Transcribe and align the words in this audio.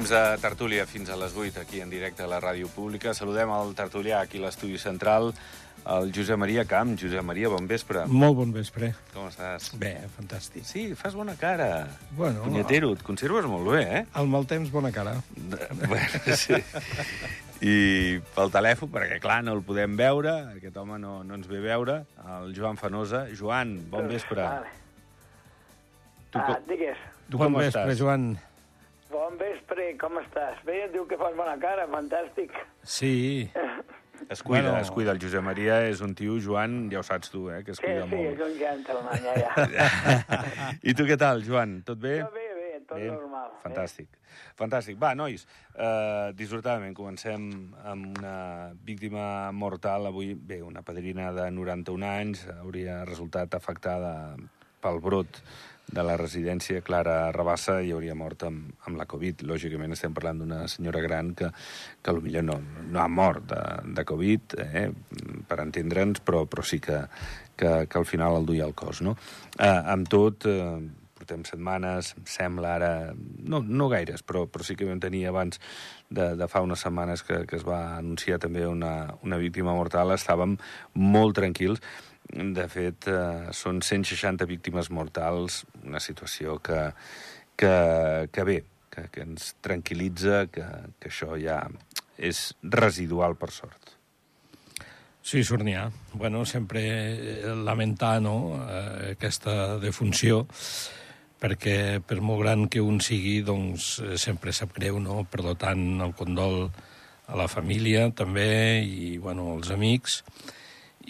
temps 0.00 0.16
de 0.16 0.40
tertúlia 0.40 0.86
fins 0.88 1.10
a 1.12 1.16
les 1.20 1.34
8 1.36 1.60
aquí 1.60 1.82
en 1.84 1.90
directe 1.92 2.22
a 2.24 2.28
la 2.30 2.38
ràdio 2.40 2.70
pública. 2.72 3.12
Saludem 3.12 3.50
el 3.52 3.74
tertulià 3.76 4.22
aquí 4.24 4.38
a 4.40 4.46
l'estudi 4.46 4.78
central, 4.80 5.28
el 5.84 6.08
Josep 6.16 6.40
Maria 6.40 6.64
Camp. 6.64 6.94
Josep 6.96 7.20
Maria, 7.26 7.50
bon 7.52 7.68
vespre. 7.68 8.06
Molt 8.08 8.38
bon 8.38 8.54
vespre. 8.54 8.94
Com 9.12 9.28
estàs? 9.28 9.68
Bé, 9.76 9.98
fantàstic. 10.16 10.64
Sí, 10.64 10.86
fas 10.96 11.18
bona 11.18 11.36
cara. 11.36 11.68
Bueno, 12.16 12.46
Punyetero, 12.46 12.94
et 12.96 13.04
conserves 13.04 13.44
molt 13.44 13.68
bé, 13.74 13.84
eh? 13.98 14.02
Al 14.16 14.32
mal 14.32 14.48
temps, 14.48 14.72
bona 14.72 14.88
cara. 14.94 15.18
Bueno, 15.84 16.36
sí. 16.38 16.56
I 17.60 17.76
pel 18.32 18.56
telèfon, 18.56 18.88
perquè 18.94 19.20
clar, 19.20 19.42
no 19.44 19.52
el 19.58 19.64
podem 19.68 20.00
veure, 20.00 20.36
aquest 20.56 20.80
home 20.80 20.96
no, 21.02 21.18
no 21.28 21.36
ens 21.36 21.50
ve 21.50 21.60
a 21.60 21.66
veure, 21.74 22.02
el 22.38 22.54
Joan 22.56 22.80
Fanosa. 22.80 23.26
Joan, 23.36 23.82
bon 23.92 24.08
vespre. 24.08 24.48
Vale. 24.48 24.76
Tu 26.30 26.40
ah, 26.40 26.62
digues. 26.70 27.10
Tu 27.28 27.36
bon 27.36 27.50
com 27.50 27.60
vespre, 27.60 27.90
estàs? 27.90 28.00
Joan. 28.00 28.32
Bon 29.10 29.34
vespre, 29.40 29.96
com 29.98 30.18
estàs? 30.20 30.60
Bé, 30.66 30.84
et 30.86 30.92
diu 30.94 31.06
que 31.10 31.16
fas 31.18 31.34
bona 31.38 31.56
cara, 31.62 31.88
fantàstic. 31.90 32.54
Sí, 32.82 33.50
Es 34.28 34.42
cuida, 34.42 34.68
Bueno. 34.68 34.80
es 34.82 34.90
cuida. 34.90 35.12
El 35.12 35.18
Josep 35.18 35.40
Maria 35.42 35.78
és 35.88 36.02
un 36.02 36.14
tio, 36.14 36.34
Joan, 36.44 36.90
ja 36.92 36.98
ho 37.00 37.02
saps 37.02 37.30
tu, 37.30 37.48
eh, 37.50 37.64
que 37.64 37.70
es 37.72 37.78
Sí, 37.78 37.84
cuida 37.86 38.04
sí, 38.06 38.14
és 38.14 38.38
molt. 38.38 38.40
un 38.50 38.58
gentleman, 38.58 39.18
ja, 39.24 39.34
ja. 39.40 40.74
I 40.82 40.92
tu 40.94 41.04
què 41.08 41.16
tal, 41.18 41.40
Joan? 41.42 41.82
Tot 41.82 41.98
bé? 41.98 42.18
Jo 42.20 42.28
bé, 42.34 42.44
bé, 42.54 42.80
tot 42.86 42.98
Bé, 42.98 43.06
normal. 43.10 43.48
Fantàstic. 43.64 44.08
Fantàstic. 44.60 44.98
Va, 45.00 45.14
nois, 45.14 45.46
eh, 45.74 46.32
dissortadament, 46.36 46.94
comencem 46.94 47.72
amb 47.82 48.18
una 48.18 48.72
víctima 48.84 49.50
mortal 49.52 50.06
avui. 50.12 50.34
Bé, 50.34 50.60
una 50.62 50.82
padrina 50.82 51.32
de 51.32 51.50
91 51.50 52.04
anys 52.04 52.46
hauria 52.60 53.04
resultat 53.06 53.54
afectada 53.54 54.36
pel 54.82 55.00
brot 55.00 55.40
de 55.90 56.04
la 56.06 56.16
residència 56.20 56.82
Clara 56.86 57.32
Rabassa 57.34 57.80
i 57.82 57.90
hauria 57.94 58.14
mort 58.18 58.44
amb, 58.46 58.70
amb 58.86 59.00
la 59.00 59.06
Covid. 59.10 59.44
Lògicament 59.48 59.96
estem 59.96 60.14
parlant 60.16 60.42
d'una 60.42 60.62
senyora 60.70 61.02
gran 61.04 61.34
que, 61.38 61.50
que 62.02 62.14
potser 62.16 62.44
no, 62.46 62.60
no 62.90 63.02
ha 63.02 63.08
mort 63.10 63.48
de, 63.50 63.60
de 63.98 64.06
Covid, 64.06 64.56
eh, 64.62 64.86
per 65.48 65.60
entendre'ns, 65.64 66.22
però, 66.26 66.44
però 66.50 66.64
sí 66.66 66.80
que, 66.84 67.02
que, 67.56 67.74
que 67.90 68.00
al 68.00 68.08
final 68.08 68.38
el 68.38 68.48
duia 68.48 68.66
al 68.68 68.76
cos. 68.78 69.02
No? 69.06 69.16
Eh, 69.58 69.68
amb 69.94 70.08
tot, 70.10 70.46
eh, 70.48 70.80
portem 71.20 71.44
setmanes, 71.44 72.14
em 72.16 72.26
sembla 72.28 72.74
ara... 72.78 72.92
No, 73.14 73.60
no 73.60 73.88
gaires, 73.92 74.24
però, 74.26 74.46
però 74.50 74.64
sí 74.66 74.76
que 74.78 74.88
vam 74.88 75.00
tenir 75.02 75.26
abans 75.28 75.60
de, 76.08 76.32
de 76.38 76.48
fa 76.48 76.62
unes 76.64 76.80
setmanes 76.80 77.22
que, 77.26 77.42
que 77.46 77.58
es 77.60 77.66
va 77.66 77.98
anunciar 77.98 78.40
també 78.42 78.64
una, 78.66 79.14
una 79.26 79.38
víctima 79.40 79.76
mortal, 79.76 80.14
estàvem 80.16 80.56
molt 80.96 81.36
tranquils. 81.38 81.82
De 82.30 82.66
fet, 82.70 83.08
eh, 83.10 83.50
són 83.56 83.80
160 83.82 84.46
víctimes 84.46 84.90
mortals, 84.94 85.64
una 85.82 85.98
situació 85.98 86.60
que, 86.62 86.92
que, 87.58 87.72
que 88.30 88.44
bé, 88.46 88.60
que, 88.90 89.08
que 89.10 89.24
ens 89.26 89.54
tranquil·litza, 89.64 90.44
que, 90.54 90.66
que 91.02 91.10
això 91.10 91.34
ja 91.40 91.64
és 92.20 92.50
residual, 92.62 93.34
per 93.40 93.50
sort. 93.50 93.96
sí, 95.22 95.42
Sornià. 95.44 95.90
Bueno, 96.12 96.44
sempre 96.46 96.82
eh, 96.84 97.54
lamentar 97.54 98.20
no, 98.22 98.36
eh, 98.62 99.12
aquesta 99.16 99.78
defunció, 99.78 100.46
perquè 101.40 102.00
per 102.06 102.20
molt 102.20 102.42
gran 102.44 102.68
que 102.68 102.80
un 102.80 103.00
sigui, 103.00 103.40
doncs 103.42 103.98
eh, 104.04 104.16
sempre 104.18 104.52
sap 104.52 104.74
greu, 104.76 105.00
no? 105.00 105.24
Per 105.30 105.54
tant, 105.56 106.00
el 106.00 106.14
condol 106.14 106.70
a 107.26 107.36
la 107.38 107.48
família 107.48 108.10
també 108.14 108.82
i, 108.86 109.18
bueno, 109.18 109.54
als 109.56 109.70
amics. 109.70 110.22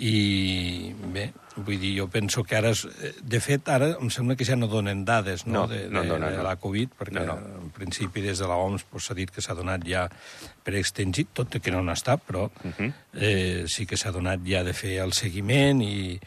I 0.01 0.95
bé, 1.13 1.27
vull 1.61 1.77
dir, 1.81 1.91
jo 1.99 2.07
penso 2.09 2.41
que 2.43 2.57
ara... 2.57 2.71
és- 2.73 2.87
eh, 3.05 3.11
De 3.21 3.41
fet, 3.45 3.69
ara 3.69 3.91
em 4.01 4.09
sembla 4.11 4.37
que 4.37 4.47
ja 4.49 4.57
no 4.57 4.67
donen 4.71 5.05
dades 5.05 5.45
no, 5.47 5.53
No, 5.61 5.67
de, 5.69 5.83
no 5.93 6.01
de, 6.03 6.09
donen, 6.09 6.31
de 6.33 6.39
no. 6.39 6.45
la 6.47 6.55
Covid, 6.57 6.95
perquè 6.99 7.21
No, 7.21 7.27
no, 7.27 7.35
no. 7.41 7.49
no. 7.59 7.63
en 7.67 7.71
principi 7.77 8.23
des 8.25 8.39
de 8.41 8.47
l'OMS 8.49 8.85
pues, 8.89 9.05
s'ha 9.05 9.15
dit 9.19 9.31
que 9.31 9.43
s'ha 9.45 9.55
donat 9.59 9.85
ja 9.85 10.07
per 10.65 10.75
extingit, 10.81 11.29
tot 11.37 11.55
i 11.55 11.61
que 11.61 11.71
no 11.75 11.83
n'ha 11.85 11.93
estat, 11.99 12.23
però 12.27 12.47
uh. 12.49 12.71
-huh. 12.79 12.93
eh, 13.15 13.65
sí 13.69 13.85
que 13.87 13.97
s'ha 13.97 14.11
donat 14.13 14.41
ja 14.47 14.65
de 14.65 14.73
fer 14.73 14.99
el 15.05 15.13
seguiment 15.13 15.83
i, 15.83 16.19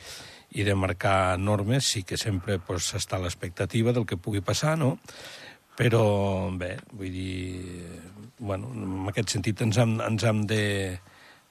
i 0.52 0.64
de 0.64 0.76
marcar 0.76 1.40
normes, 1.40 1.84
sí 1.86 2.04
que 2.04 2.18
sempre 2.18 2.60
pues, 2.60 2.94
està 2.94 3.16
a 3.16 3.20
l'expectativa 3.26 3.92
del 3.92 4.06
que 4.06 4.18
pugui 4.18 4.42
passar, 4.42 4.78
no? 4.78 5.00
Però, 5.76 6.56
bé, 6.56 6.78
vull 6.92 7.10
dir... 7.12 7.90
Bueno, 8.38 8.70
en 8.76 9.08
aquest 9.10 9.30
sentit 9.30 9.62
ens 9.62 9.78
hem, 9.78 10.00
ens 10.02 10.24
hem 10.24 10.46
de... 10.46 11.00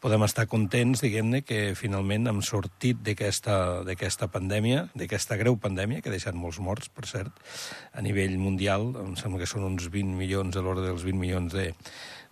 Podem 0.03 0.25
estar 0.27 0.49
contents, 0.51 0.99
diguem-ne, 1.05 1.45
que 1.47 1.77
finalment 1.79 2.27
hem 2.27 2.41
sortit 2.43 2.99
d'aquesta 3.07 3.85
d'aquesta 3.87 4.27
pandèmia, 4.35 4.89
d'aquesta 4.99 5.37
greu 5.39 5.55
pandèmia, 5.63 6.01
que 6.03 6.11
ha 6.11 6.15
deixat 6.17 6.35
molts 6.35 6.59
morts, 6.59 6.89
per 6.91 7.07
cert, 7.07 7.37
a 7.95 8.03
nivell 8.03 8.35
mundial. 8.41 8.89
Em 8.99 9.12
sembla 9.21 9.39
que 9.39 9.47
són 9.47 9.69
uns 9.69 9.87
20 9.95 10.17
milions, 10.19 10.59
a 10.59 10.65
l'ordre 10.65 10.89
dels 10.89 11.05
20 11.07 11.21
milions 11.21 11.55
de, 11.55 11.69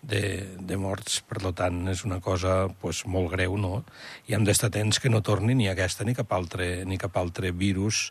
de, 0.03 0.21
de 0.59 0.79
morts. 0.83 1.21
Per 1.23 1.39
tant, 1.55 1.79
és 1.93 2.03
una 2.03 2.19
cosa 2.19 2.65
pues, 2.81 3.05
molt 3.07 3.31
greu, 3.37 3.55
no? 3.55 3.85
I 4.27 4.35
hem 4.35 4.43
d'estar 4.43 4.67
atents 4.67 4.99
que 4.99 5.11
no 5.13 5.23
torni 5.23 5.55
ni 5.55 5.69
aquesta 5.71 6.03
ni 6.03 6.17
cap 6.17 6.33
altre, 6.35 6.83
ni 6.83 6.99
cap 6.99 7.15
altre 7.21 7.53
virus 7.55 8.09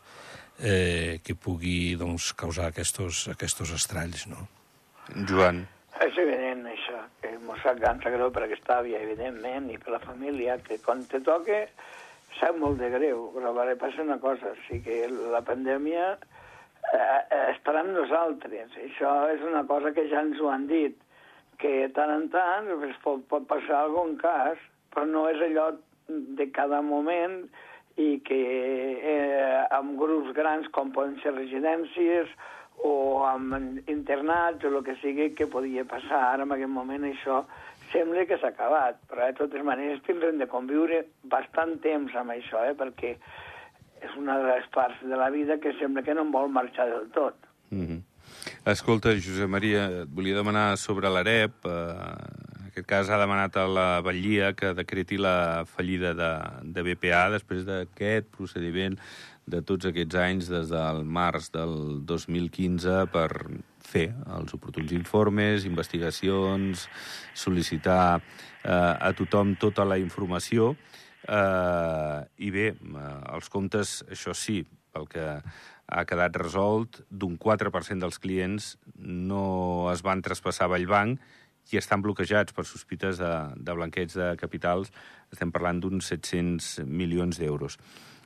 eh, 0.57 1.21
que 1.21 1.37
pugui 1.37 1.99
doncs, 2.01 2.33
causar 2.33 2.71
aquests, 2.73 3.29
aquests 3.37 3.77
estralls, 3.77 4.25
no? 4.33 4.47
Joan, 5.29 5.67
És 6.01 6.17
evident, 6.17 6.50
que 7.23 7.33
mos 7.47 7.61
sap 7.63 7.81
greu 7.81 8.31
per 8.31 8.45
aquesta 8.45 8.81
àvia, 8.81 9.01
evidentment, 9.03 9.71
i 9.71 9.79
per 9.79 9.95
la 9.97 10.05
família, 10.05 10.59
que 10.59 10.79
quan 10.85 11.05
te 11.09 11.21
toca 11.21 11.67
sap 12.39 12.57
molt 12.57 12.79
de 12.79 12.91
greu, 12.93 13.31
però 13.35 13.53
ara 13.59 13.77
passa 13.77 14.03
una 14.03 14.19
cosa, 14.19 14.55
sigui 14.67 14.83
que 14.85 15.31
la 15.33 15.43
pandèmia 15.43 16.13
eh, 16.15 16.99
eh, 16.99 17.47
estarà 17.55 17.83
amb 17.85 17.97
nosaltres. 17.97 18.77
Això 18.87 19.15
és 19.35 19.43
una 19.47 19.65
cosa 19.69 19.93
que 19.97 20.07
ja 20.13 20.23
ens 20.25 20.41
ho 20.41 20.51
han 20.53 20.67
dit, 20.71 20.97
que 21.61 21.91
tant 21.97 22.13
en 22.15 22.29
tant 22.33 22.71
pues, 22.71 22.97
pot, 23.05 23.25
pot 23.33 23.49
passar 23.51 23.83
algun 23.83 24.17
cas, 24.21 24.61
però 24.95 25.07
no 25.09 25.27
és 25.31 25.43
allò 25.45 25.71
de 26.09 26.47
cada 26.55 26.81
moment 26.83 27.43
i 28.01 28.17
que 28.25 28.41
eh, 29.13 29.59
amb 29.77 29.99
grups 30.01 30.33
grans 30.37 30.71
com 30.75 30.95
poden 30.95 31.19
ser 31.23 31.35
residències 31.37 32.31
o 32.85 33.25
amb 33.29 33.55
internats 33.91 34.65
o 34.65 34.73
el 34.73 34.85
que 34.85 34.97
sigui 35.03 35.31
que 35.37 35.49
podia 35.51 35.85
passar. 35.85 36.23
Ara, 36.35 36.47
en 36.47 36.55
aquest 36.57 36.73
moment, 36.73 37.05
això 37.09 37.45
sembla 37.93 38.27
que 38.27 38.39
s'ha 38.41 38.53
acabat, 38.55 39.01
però 39.11 39.27
de 39.27 39.39
totes 39.39 39.65
maneres 39.67 40.03
tindrem 40.07 40.39
de 40.41 40.49
conviure 40.51 41.05
bastant 41.33 41.79
temps 41.85 42.15
amb 42.17 42.37
això, 42.37 42.63
eh? 42.71 42.77
perquè 42.79 43.17
és 44.01 44.15
una 44.17 44.39
de 44.41 44.47
les 44.49 44.69
parts 44.73 45.03
de 45.05 45.17
la 45.17 45.29
vida 45.31 45.59
que 45.61 45.75
sembla 45.79 46.05
que 46.07 46.15
no 46.17 46.25
vol 46.33 46.49
marxar 46.49 46.89
del 46.89 47.11
tot. 47.17 47.37
Mm 47.71 47.87
-hmm. 47.87 48.01
Escolta, 48.65 49.13
Josep 49.17 49.49
Maria, 49.49 50.03
et 50.03 50.09
volia 50.09 50.37
demanar 50.37 50.77
sobre 50.77 51.09
l'AREP. 51.09 51.65
Eh, 51.65 51.71
en 52.61 52.67
aquest 52.71 52.87
cas 52.87 53.11
ha 53.11 53.19
demanat 53.19 53.57
a 53.57 53.67
la 53.67 54.01
Batllia 54.01 54.53
que 54.55 54.75
decreti 54.75 55.19
la 55.19 55.65
fallida 55.67 56.15
de, 56.15 56.33
de 56.63 56.83
BPA 56.83 57.31
després 57.31 57.65
d'aquest 57.67 58.31
procediment 58.37 58.99
de 59.51 59.61
tots 59.67 59.89
aquests 59.91 60.19
anys, 60.21 60.49
des 60.53 60.71
del 60.71 61.03
març 61.05 61.51
del 61.55 61.75
2015, 62.09 63.07
per 63.13 63.29
fer 63.91 64.11
els 64.37 64.55
oportuns 64.57 64.93
informes, 64.97 65.67
investigacions, 65.69 66.87
sol·licitar 67.35 68.21
eh, 68.21 68.71
a 68.71 69.11
tothom 69.19 69.57
tota 69.61 69.87
la 69.89 69.99
informació. 70.01 70.75
Eh, 71.27 72.19
I 72.47 72.53
bé, 72.55 72.71
eh, 72.75 73.11
els 73.35 73.51
comptes, 73.53 74.01
això 74.11 74.37
sí, 74.37 74.63
pel 74.95 75.09
que 75.11 75.27
ha 75.91 76.05
quedat 76.07 76.37
resolt, 76.39 77.03
d'un 77.11 77.37
4% 77.39 77.99
dels 78.05 78.21
clients 78.23 78.77
no 78.97 79.91
es 79.91 80.05
van 80.07 80.23
traspassar 80.23 80.69
a 80.69 80.75
Vallbanc 80.75 81.19
i 81.71 81.79
estan 81.79 82.03
bloquejats 82.03 82.55
per 82.55 82.65
sospites 82.67 83.19
de, 83.21 83.33
de 83.57 83.75
blanqueig 83.75 84.15
de 84.15 84.33
capitals. 84.39 84.91
Estem 85.35 85.53
parlant 85.55 85.83
d'uns 85.83 86.11
700 86.15 86.87
milions 86.87 87.39
d'euros. 87.39 87.79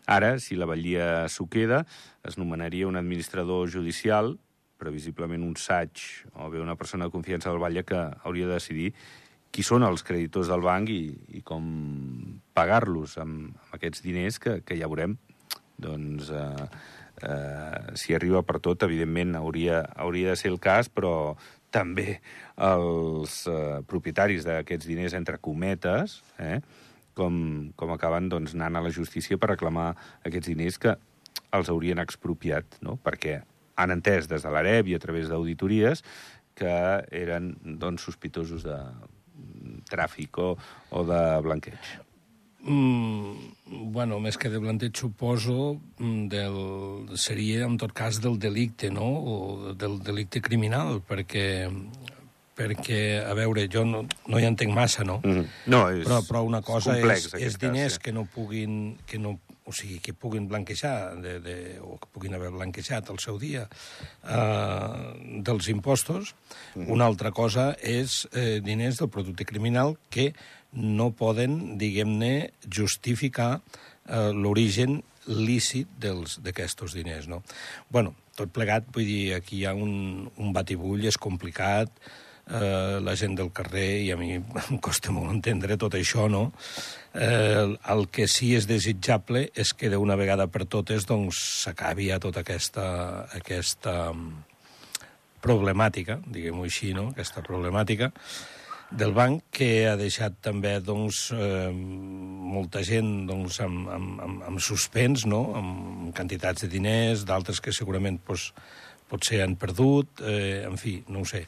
Ara, 0.06 0.36
si 0.38 0.56
la 0.56 0.68
Batllia 0.68 1.26
s'ho 1.32 1.46
queda, 1.48 1.84
es 2.28 2.36
nomenaria 2.36 2.88
un 2.88 2.96
administrador 3.00 3.70
judicial, 3.72 4.34
previsiblement 4.76 5.44
un 5.46 5.54
SAG 5.56 6.02
o 6.34 6.50
bé 6.52 6.60
una 6.60 6.76
persona 6.76 7.06
de 7.06 7.14
confiança 7.14 7.50
del 7.50 7.62
Batlle 7.62 7.84
que 7.88 8.00
hauria 8.24 8.48
de 8.48 8.58
decidir 8.58 8.90
qui 9.54 9.62
són 9.62 9.86
els 9.86 10.02
creditors 10.02 10.50
del 10.50 10.64
banc 10.64 10.90
i, 10.90 11.14
i 11.38 11.40
com 11.46 11.64
pagar-los 12.58 13.14
amb, 13.22 13.54
amb 13.54 13.76
aquests 13.78 14.02
diners 14.02 14.40
que, 14.42 14.58
que 14.66 14.76
ja 14.80 14.90
veurem. 14.90 15.14
Doncs, 15.78 16.30
eh, 16.34 16.66
eh, 17.22 17.94
si 17.98 18.16
arriba 18.18 18.42
per 18.42 18.58
tot, 18.64 18.82
evidentment 18.82 19.36
hauria, 19.38 19.84
hauria 19.94 20.32
de 20.32 20.40
ser 20.40 20.50
el 20.50 20.58
cas, 20.62 20.90
però 20.90 21.36
també 21.74 22.18
els 22.66 23.44
eh, 23.50 23.78
propietaris 23.86 24.46
d'aquests 24.46 24.90
diners, 24.90 25.14
entre 25.14 25.38
cometes, 25.38 26.20
eh, 26.42 26.58
com, 27.18 27.72
com 27.78 27.94
acaben 27.94 28.28
doncs, 28.32 28.54
anant 28.58 28.78
a 28.78 28.84
la 28.84 28.92
justícia 28.94 29.38
per 29.38 29.54
reclamar 29.54 29.92
aquests 30.26 30.50
diners 30.50 30.78
que 30.82 30.94
els 31.54 31.70
haurien 31.70 32.02
expropiat, 32.02 32.78
no? 32.82 32.96
perquè 33.02 33.40
han 33.76 33.94
entès 33.94 34.28
des 34.30 34.42
de 34.44 34.54
l'AREB 34.54 34.92
i 34.92 34.96
a 34.96 35.02
través 35.02 35.28
d'auditories 35.30 36.04
que 36.54 36.74
eren 37.10 37.54
doncs, 37.64 38.06
sospitosos 38.06 38.66
de 38.66 38.78
tràfic 39.90 40.38
o, 40.38 40.54
o 40.94 41.06
de 41.06 41.22
blanqueig. 41.42 41.94
Mm, 42.64 43.90
bueno, 43.92 44.20
més 44.24 44.38
que 44.40 44.48
de 44.48 44.60
blanqueig 44.62 44.96
suposo 44.96 45.74
mm, 45.98 46.20
del, 46.32 46.58
seria 47.20 47.66
en 47.66 47.76
tot 47.80 47.92
cas 47.92 48.22
del 48.24 48.38
delicte, 48.40 48.88
no? 48.94 49.04
O 49.04 49.74
del 49.76 49.98
delicte 50.06 50.40
criminal, 50.40 51.02
perquè 51.04 51.66
perquè, 52.54 53.00
a 53.26 53.32
veure, 53.34 53.66
jo 53.70 53.82
no, 53.88 54.04
no 54.30 54.38
hi 54.38 54.46
entenc 54.46 54.74
massa, 54.76 55.04
no? 55.06 55.20
Mm. 55.24 55.48
No, 55.72 55.80
és, 55.90 56.04
Però, 56.06 56.20
però 56.28 56.42
una 56.46 56.62
cosa 56.62 56.94
és, 56.94 57.00
complex, 57.02 57.26
és, 57.34 57.42
és 57.48 57.58
diners 57.58 57.94
cas, 57.94 57.98
sí. 57.98 58.04
que 58.06 58.12
no 58.16 58.26
puguin... 58.30 58.78
Que 59.06 59.18
no, 59.18 59.38
o 59.64 59.72
sigui, 59.72 59.96
que 60.04 60.12
puguin 60.12 60.44
blanquejar, 60.44 61.14
de, 61.24 61.38
de, 61.40 61.54
o 61.80 61.94
que 61.96 62.10
puguin 62.12 62.34
haver 62.36 62.50
blanquejat 62.52 63.08
al 63.08 63.16
seu 63.22 63.38
dia 63.40 63.62
eh, 63.64 65.40
dels 65.40 65.70
impostos. 65.72 66.34
Mm. 66.74 66.90
Una 66.92 67.06
altra 67.08 67.32
cosa 67.32 67.70
és 67.80 68.26
eh, 68.32 68.60
diners 68.64 69.00
del 69.00 69.08
producte 69.08 69.46
criminal 69.48 69.96
que 70.12 70.34
no 70.74 71.12
poden, 71.16 71.78
diguem-ne, 71.80 72.50
justificar 72.68 73.62
eh, 74.04 74.30
l'origen 74.36 75.00
lícit 75.32 75.88
dels- 75.96 76.36
d'aquests 76.44 76.92
diners, 76.98 77.30
no? 77.32 77.40
bueno, 77.88 78.12
tot 78.36 78.50
plegat, 78.52 78.84
vull 78.92 79.06
dir, 79.08 79.34
aquí 79.38 79.62
hi 79.62 79.64
ha 79.64 79.72
un, 79.72 80.26
un 80.36 80.52
batibull, 80.52 81.06
és 81.08 81.16
complicat, 81.16 81.88
eh, 82.50 83.00
la 83.02 83.14
gent 83.16 83.36
del 83.38 83.50
carrer, 83.52 83.90
i 84.04 84.10
a 84.12 84.18
mi 84.20 84.34
em 84.36 84.80
costa 84.82 85.12
molt 85.14 85.32
entendre 85.32 85.78
tot 85.80 85.96
això, 85.98 86.28
no? 86.30 86.46
Eh, 87.14 87.76
el, 87.94 88.06
que 88.10 88.26
sí 88.30 88.54
és 88.58 88.66
desitjable 88.66 89.46
és 89.54 89.70
que 89.78 89.90
d'una 89.92 90.18
vegada 90.18 90.48
per 90.50 90.66
totes 90.66 91.06
doncs 91.06 91.38
s'acabi 91.62 92.10
ja 92.10 92.18
tota 92.22 92.42
aquesta, 92.42 92.86
aquesta 93.36 94.10
mm, 94.10 94.42
problemàtica, 95.44 96.18
diguem-ho 96.26 96.66
així, 96.66 96.90
no? 96.96 97.12
aquesta 97.14 97.44
problemàtica 97.46 98.10
del 98.94 99.14
banc 99.14 99.42
que 99.54 99.86
ha 99.88 99.94
deixat 99.98 100.36
també 100.44 100.76
doncs, 100.84 101.28
eh, 101.34 101.70
molta 101.74 102.82
gent 102.86 103.26
doncs, 103.26 103.58
amb, 103.64 103.88
amb, 103.90 104.42
amb 104.50 104.60
suspens, 104.62 105.24
no? 105.26 105.42
amb 105.58 106.14
quantitats 106.16 106.62
de 106.62 106.70
diners, 106.70 107.24
d'altres 107.26 107.60
que 107.60 107.74
segurament 107.74 108.20
doncs, 108.26 108.52
potser 109.14 109.40
han 109.46 109.54
perdut, 109.60 110.20
eh, 110.26 110.66
en 110.66 110.76
fi, 110.80 110.98
no 111.08 111.22
ho 111.22 111.28
sé. 111.30 111.44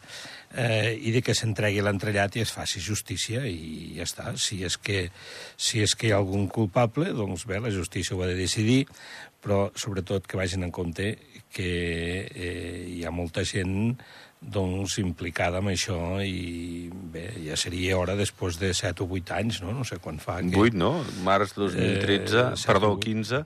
Eh, 0.56 0.94
I 0.96 1.12
de 1.12 1.20
que 1.26 1.34
s'entregui 1.36 1.82
l'entrellat 1.84 2.38
i 2.38 2.44
es 2.46 2.52
faci 2.54 2.80
justícia 2.80 3.42
i 3.50 3.92
ja 3.98 4.06
està. 4.06 4.30
Si 4.40 4.62
és, 4.64 4.78
que, 4.78 5.08
si 5.58 5.82
és 5.84 5.92
que 5.98 6.08
hi 6.08 6.14
ha 6.14 6.20
algun 6.22 6.46
culpable, 6.48 7.10
doncs 7.12 7.44
bé, 7.50 7.58
la 7.60 7.72
justícia 7.74 8.16
ho 8.16 8.22
ha 8.24 8.30
de 8.30 8.38
decidir, 8.38 8.84
però 9.42 9.66
sobretot 9.78 10.24
que 10.26 10.38
vagin 10.40 10.64
en 10.64 10.72
compte 10.74 11.10
que 11.52 11.68
eh, 12.30 12.86
hi 12.96 13.04
ha 13.04 13.12
molta 13.14 13.44
gent 13.46 13.98
doncs, 14.40 14.98
implicada 15.00 15.58
amb 15.62 15.70
això 15.72 15.96
i 16.22 16.88
bé, 16.92 17.26
ja 17.46 17.56
seria 17.58 17.96
hora 17.98 18.14
després 18.18 18.58
de 18.60 18.72
7 18.76 19.02
o 19.02 19.08
8 19.16 19.32
anys, 19.34 19.60
no? 19.64 19.72
No 19.74 19.84
sé 19.88 19.96
quan 20.02 20.18
fa. 20.22 20.38
Que... 20.44 20.52
8, 20.60 20.76
no? 20.76 20.90
Març 21.26 21.54
2013, 21.56 22.42
Eh, 22.52 22.66
perdó, 22.68 22.92
set- 22.96 23.06
15. 23.08 23.40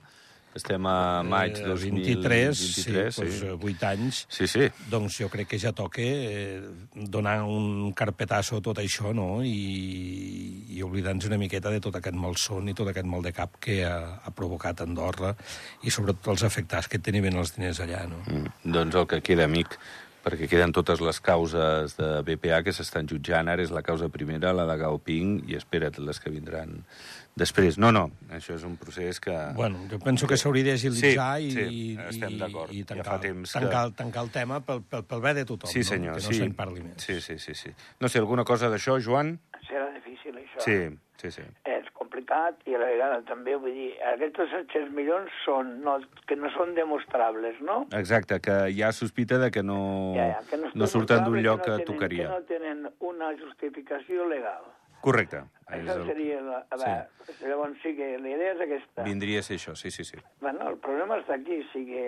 Estem 0.54 0.86
a 0.86 1.22
maig 1.22 1.60
Eh, 1.60 1.66
2023. 1.66 2.58
23, 2.58 2.58
sí, 2.58 2.92
doncs, 2.92 3.42
eh, 3.42 3.52
8 3.54 3.86
anys. 3.86 4.26
Sí, 4.28 4.48
sí. 4.50 4.66
Doncs 4.90 5.20
jo 5.22 5.28
crec 5.30 5.48
que 5.52 5.58
ja 5.62 5.72
toca 5.72 6.02
eh, 6.02 6.60
donar 6.94 7.42
un 7.44 7.92
carpetasso 7.94 8.58
a 8.58 8.64
tot 8.64 8.78
això, 8.82 9.14
no?, 9.14 9.44
i, 9.46 10.66
i 10.74 10.82
oblidar-nos 10.82 11.30
una 11.30 11.38
miqueta 11.38 11.70
de 11.70 11.80
tot 11.80 11.96
aquest 11.96 12.16
malson 12.18 12.68
i 12.68 12.74
tot 12.74 12.90
aquest 12.90 13.06
mal 13.06 13.22
de 13.22 13.32
cap 13.32 13.60
que 13.62 13.84
ha, 13.86 14.20
ha 14.24 14.34
provocat 14.34 14.82
Andorra 14.82 15.36
i 15.82 15.90
sobretot 15.90 16.32
els 16.34 16.42
afectats 16.42 16.90
que 16.90 16.98
tenien 16.98 17.36
els 17.36 17.54
diners 17.54 17.80
allà, 17.86 18.06
no? 18.10 18.22
Mm. 18.26 18.72
Doncs 18.74 18.98
el 18.98 19.06
que 19.06 19.20
queda, 19.22 19.46
amic, 19.46 19.78
perquè 20.24 20.48
queden 20.50 20.74
totes 20.76 21.00
les 21.00 21.20
causes 21.24 21.96
de 21.96 22.10
BPA 22.26 22.60
que 22.66 22.74
s'estan 22.76 23.08
jutjant. 23.08 23.48
Ara 23.48 23.64
és 23.64 23.72
la 23.72 23.84
causa 23.86 24.10
primera, 24.12 24.52
la 24.56 24.66
de 24.68 24.76
Gaoping, 24.82 25.44
i 25.48 25.56
espera't 25.56 26.00
les 26.04 26.20
que 26.20 26.32
vindran 26.32 26.82
després. 27.36 27.78
No, 27.78 27.90
no, 27.92 28.10
això 28.30 28.54
és 28.54 28.64
un 28.64 28.76
procés 28.76 29.20
que... 29.20 29.34
Bueno, 29.56 29.78
jo 29.90 29.98
penso 30.02 30.26
que 30.26 30.36
s'hauria 30.36 30.64
d'agilitzar 30.72 31.38
Sí, 31.38 31.46
i, 31.46 31.50
sí, 31.50 31.66
i, 31.68 31.98
estem 32.10 32.38
d'acord. 32.38 32.72
i 32.74 32.82
Ja 32.82 32.90
tancar, 32.94 33.12
fa 33.14 33.20
temps 33.20 33.52
que- 33.52 33.58
tancar, 33.60 33.84
tancar 33.96 34.24
el 34.24 34.30
tema 34.34 34.60
pel, 34.60 34.82
pel, 34.82 35.04
pel 35.04 35.20
bé 35.20 35.34
de 35.34 35.44
tothom, 35.44 35.70
Sí, 35.70 35.80
no? 35.80 35.90
senyor, 35.92 36.16
que 36.18 36.22
no 36.26 36.32
sí. 36.32 36.40
se'n 36.42 36.54
parli 36.54 36.80
més. 36.82 36.98
Sí, 37.02 37.20
sí, 37.20 37.38
sí, 37.38 37.54
sí. 37.54 37.70
No 38.00 38.08
sé, 38.08 38.18
alguna 38.18 38.44
cosa 38.44 38.68
d'això, 38.68 38.98
Joan? 39.00 39.38
Serà 39.68 39.88
difícil, 39.94 40.36
això. 40.36 40.60
Sí, 40.66 40.76
sí, 41.22 41.30
sí. 41.38 41.42
És 41.64 41.86
complicat 41.94 42.58
i 42.66 42.74
a 42.74 42.78
la 42.82 42.86
vegada 42.90 43.20
també, 43.28 43.54
vull 43.56 43.72
dir, 43.72 43.90
aquests 44.14 44.40
700 44.50 44.90
milions 44.96 45.30
són, 45.44 45.76
no, 45.84 45.98
que 46.26 46.36
no 46.36 46.50
són 46.56 46.74
demostrables, 46.74 47.60
no? 47.62 47.86
Exacte, 47.96 48.40
que 48.40 48.56
hi 48.74 48.82
ha 48.82 48.90
sospita 48.92 49.38
de 49.38 49.50
que 49.54 49.62
no, 49.62 50.12
que 50.50 50.58
no 50.74 50.86
surten 50.90 51.24
d'un 51.24 51.38
lloc 51.42 51.60
que 51.62 51.70
que 51.70 51.70
no 51.70 51.76
tenen, 51.78 51.86
tocaria. 51.94 52.26
Que 52.26 52.34
no 52.34 52.42
tenen 52.48 52.90
una 53.00 53.30
justificació 53.38 54.26
legal. 54.28 54.64
Correcte. 55.00 55.44
És 55.70 55.84
Això 55.84 55.96
el- 56.00 56.06
seria... 56.08 56.40
La, 56.44 56.58
a 56.68 56.76
veure, 56.76 57.06
sí. 57.28 57.36
Llavors 57.46 57.76
sí 57.82 57.94
que 57.96 58.08
la 58.18 58.28
idea 58.32 58.52
és 58.56 58.60
aquesta. 58.64 59.04
Vindria 59.06 59.38
a 59.40 59.46
ser 59.46 59.56
això, 59.60 59.76
sí, 59.78 59.90
sí, 59.94 60.04
sí. 60.04 60.18
Bueno, 60.40 60.66
el 60.68 60.78
problema 60.82 61.20
està 61.20 61.36
aquí, 61.38 61.60
o 61.62 61.68
sigui, 61.72 62.00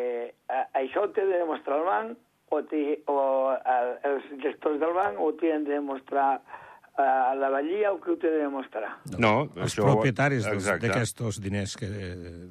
a, 0.50 0.64
això 0.80 1.04
ho 1.06 1.12
té 1.14 1.24
de 1.28 1.38
demostrar 1.44 1.78
el 1.78 1.86
banc 1.86 2.18
o, 2.52 2.58
té, 2.68 2.82
o 3.08 3.20
a, 3.54 3.76
els 4.10 4.26
gestors 4.42 4.80
del 4.82 4.92
banc 4.96 5.20
o 5.20 5.30
ho 5.30 5.36
tenen 5.40 5.64
de 5.68 5.76
demostrar 5.78 6.42
a 7.00 7.32
la 7.38 7.48
Vallia 7.48 7.94
o 7.94 8.00
qui 8.02 8.10
ho 8.12 8.18
té 8.20 8.28
de 8.28 8.42
demostrar. 8.42 8.90
No, 9.16 9.46
els 9.56 9.70
això... 9.72 9.86
propietaris 9.86 10.44
d'aquests 10.44 11.38
diners, 11.40 11.76
que, 11.80 11.88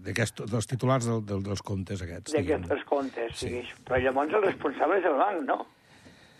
dels 0.08 0.66
titulars 0.72 1.06
del, 1.06 1.22
del, 1.28 1.44
dels 1.46 1.62
comptes 1.62 2.02
aquests. 2.02 2.34
D'aquests 2.34 2.88
comptes, 2.90 3.36
Sí. 3.38 3.52
sí. 3.62 3.84
Però 3.86 4.00
llavors 4.02 4.34
el 4.34 4.48
responsable 4.48 4.98
és 4.98 5.06
el 5.06 5.20
banc, 5.20 5.44
no? 5.46 5.60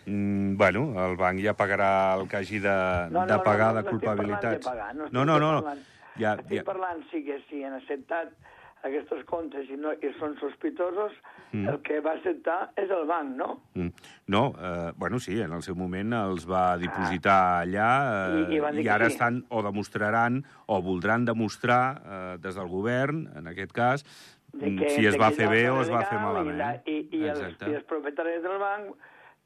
Mm, 0.06 0.56
bueno, 0.56 0.86
el 1.06 1.16
banc 1.16 1.40
ja 1.44 1.54
pagarà 1.54 2.14
el 2.20 2.28
que 2.28 2.36
hagi 2.40 2.58
de, 2.58 3.08
No, 3.10 3.26
de 3.26 3.36
no, 3.36 3.42
pagar 3.42 3.68
no, 3.74 3.74
no, 3.74 3.82
de 3.82 3.82
no 3.84 3.90
culpabilitats. 3.90 4.58
de 4.58 4.64
pagar, 4.70 4.94
no, 4.94 5.06
no, 5.10 5.24
no, 5.24 5.38
no. 5.38 5.62
parlant- 5.62 5.88
Ja, 6.18 6.34
Estic 6.34 6.58
ja. 6.58 6.64
parlant, 6.64 7.04
sí 7.10 7.22
que 7.24 7.38
si 7.48 7.62
han 7.64 7.72
acceptat 7.74 8.28
aquests 8.84 9.22
comptes 9.30 9.68
i, 9.70 9.76
no, 9.78 9.92
i 9.94 10.10
són 10.18 10.34
sospitosos, 10.40 11.12
mm. 11.52 11.68
el 11.70 11.78
que 11.86 12.00
va 12.04 12.12
acceptar 12.18 12.72
és 12.76 12.90
el 12.90 13.06
banc, 13.06 13.30
no? 13.38 13.60
Mm. 13.78 13.92
No, 14.26 14.52
eh, 14.58 14.92
bueno, 14.96 15.20
sí, 15.20 15.40
en 15.40 15.52
el 15.52 15.62
seu 15.62 15.76
moment 15.78 16.12
els 16.12 16.44
va 16.50 16.76
dipositar 16.76 17.62
allà 17.62 17.88
eh, 18.34 18.40
I- 18.50 18.58
i 18.58 18.60
dir 18.74 18.84
i 18.84 18.88
ara 18.88 19.06
sí. 19.08 19.14
estan 19.14 19.44
o 19.48 19.62
demostraran 19.62 20.42
o 20.66 20.82
voldran 20.82 21.24
demostrar 21.24 22.02
eh, 22.04 22.36
des 22.42 22.54
del 22.58 22.66
govern, 22.68 23.28
en 23.36 23.46
aquest 23.46 23.72
cas, 23.72 24.04
de 24.52 24.66
mm, 24.68 24.78
que, 24.82 24.90
si 24.90 25.06
es 25.06 25.14
de 25.14 25.18
va 25.22 25.30
fer 25.30 25.46
no 25.46 25.50
bé 25.54 25.70
o 25.70 25.80
es 25.80 25.88
va 25.90 26.02
fer 26.10 26.18
malament. 26.20 26.56
I, 26.56 26.58
la, 26.58 26.74
i, 26.84 26.98
i, 27.22 27.24
els. 27.28 27.40
I 27.62 27.74
els 27.78 27.84
propietaris 27.88 28.42
del 28.42 28.58
banc 28.60 28.92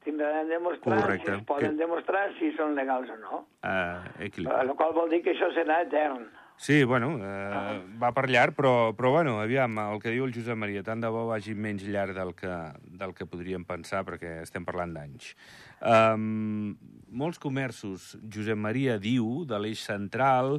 tindran 0.03 0.47
de 0.47 0.53
demostrar 0.53 1.01
Correcte. 1.01 1.31
si 1.31 1.37
es 1.37 1.43
poden 1.45 1.71
Que- 1.77 1.83
demostrar 1.83 2.29
si 2.39 2.51
són 2.55 2.75
legals 2.75 3.09
o 3.09 3.17
no. 3.17 3.47
Eh, 3.63 4.25
equilibri. 4.27 4.55
El 4.61 4.75
qual 4.75 4.93
vol 4.93 5.09
dir 5.09 5.21
que 5.23 5.31
això 5.35 5.51
serà 5.53 5.81
etern. 5.83 6.27
Sí, 6.59 6.83
bueno, 6.85 7.19
eh, 7.21 7.81
va 8.01 8.11
per 8.13 8.27
llarg, 8.31 8.55
però, 8.55 8.95
però 8.97 9.11
bueno, 9.11 9.39
aviam, 9.39 9.77
el 9.93 9.99
que 10.01 10.09
diu 10.09 10.25
el 10.25 10.33
Josep 10.33 10.57
Maria, 10.57 10.81
tant 10.81 10.99
de 10.99 11.07
bo 11.07 11.27
vagi 11.27 11.53
menys 11.53 11.83
llarg 11.85 12.15
del 12.15 12.33
que, 12.33 12.49
del 12.97 13.13
que 13.13 13.27
podríem 13.29 13.63
pensar, 13.63 14.03
perquè 14.03 14.41
estem 14.41 14.65
parlant 14.65 14.91
d'anys. 14.95 15.35
Um, 15.85 16.75
molts 17.13 17.37
comerços, 17.37 18.17
Josep 18.33 18.57
Maria 18.57 18.97
diu, 18.97 19.45
de 19.45 19.59
l'eix 19.59 19.83
central, 19.85 20.57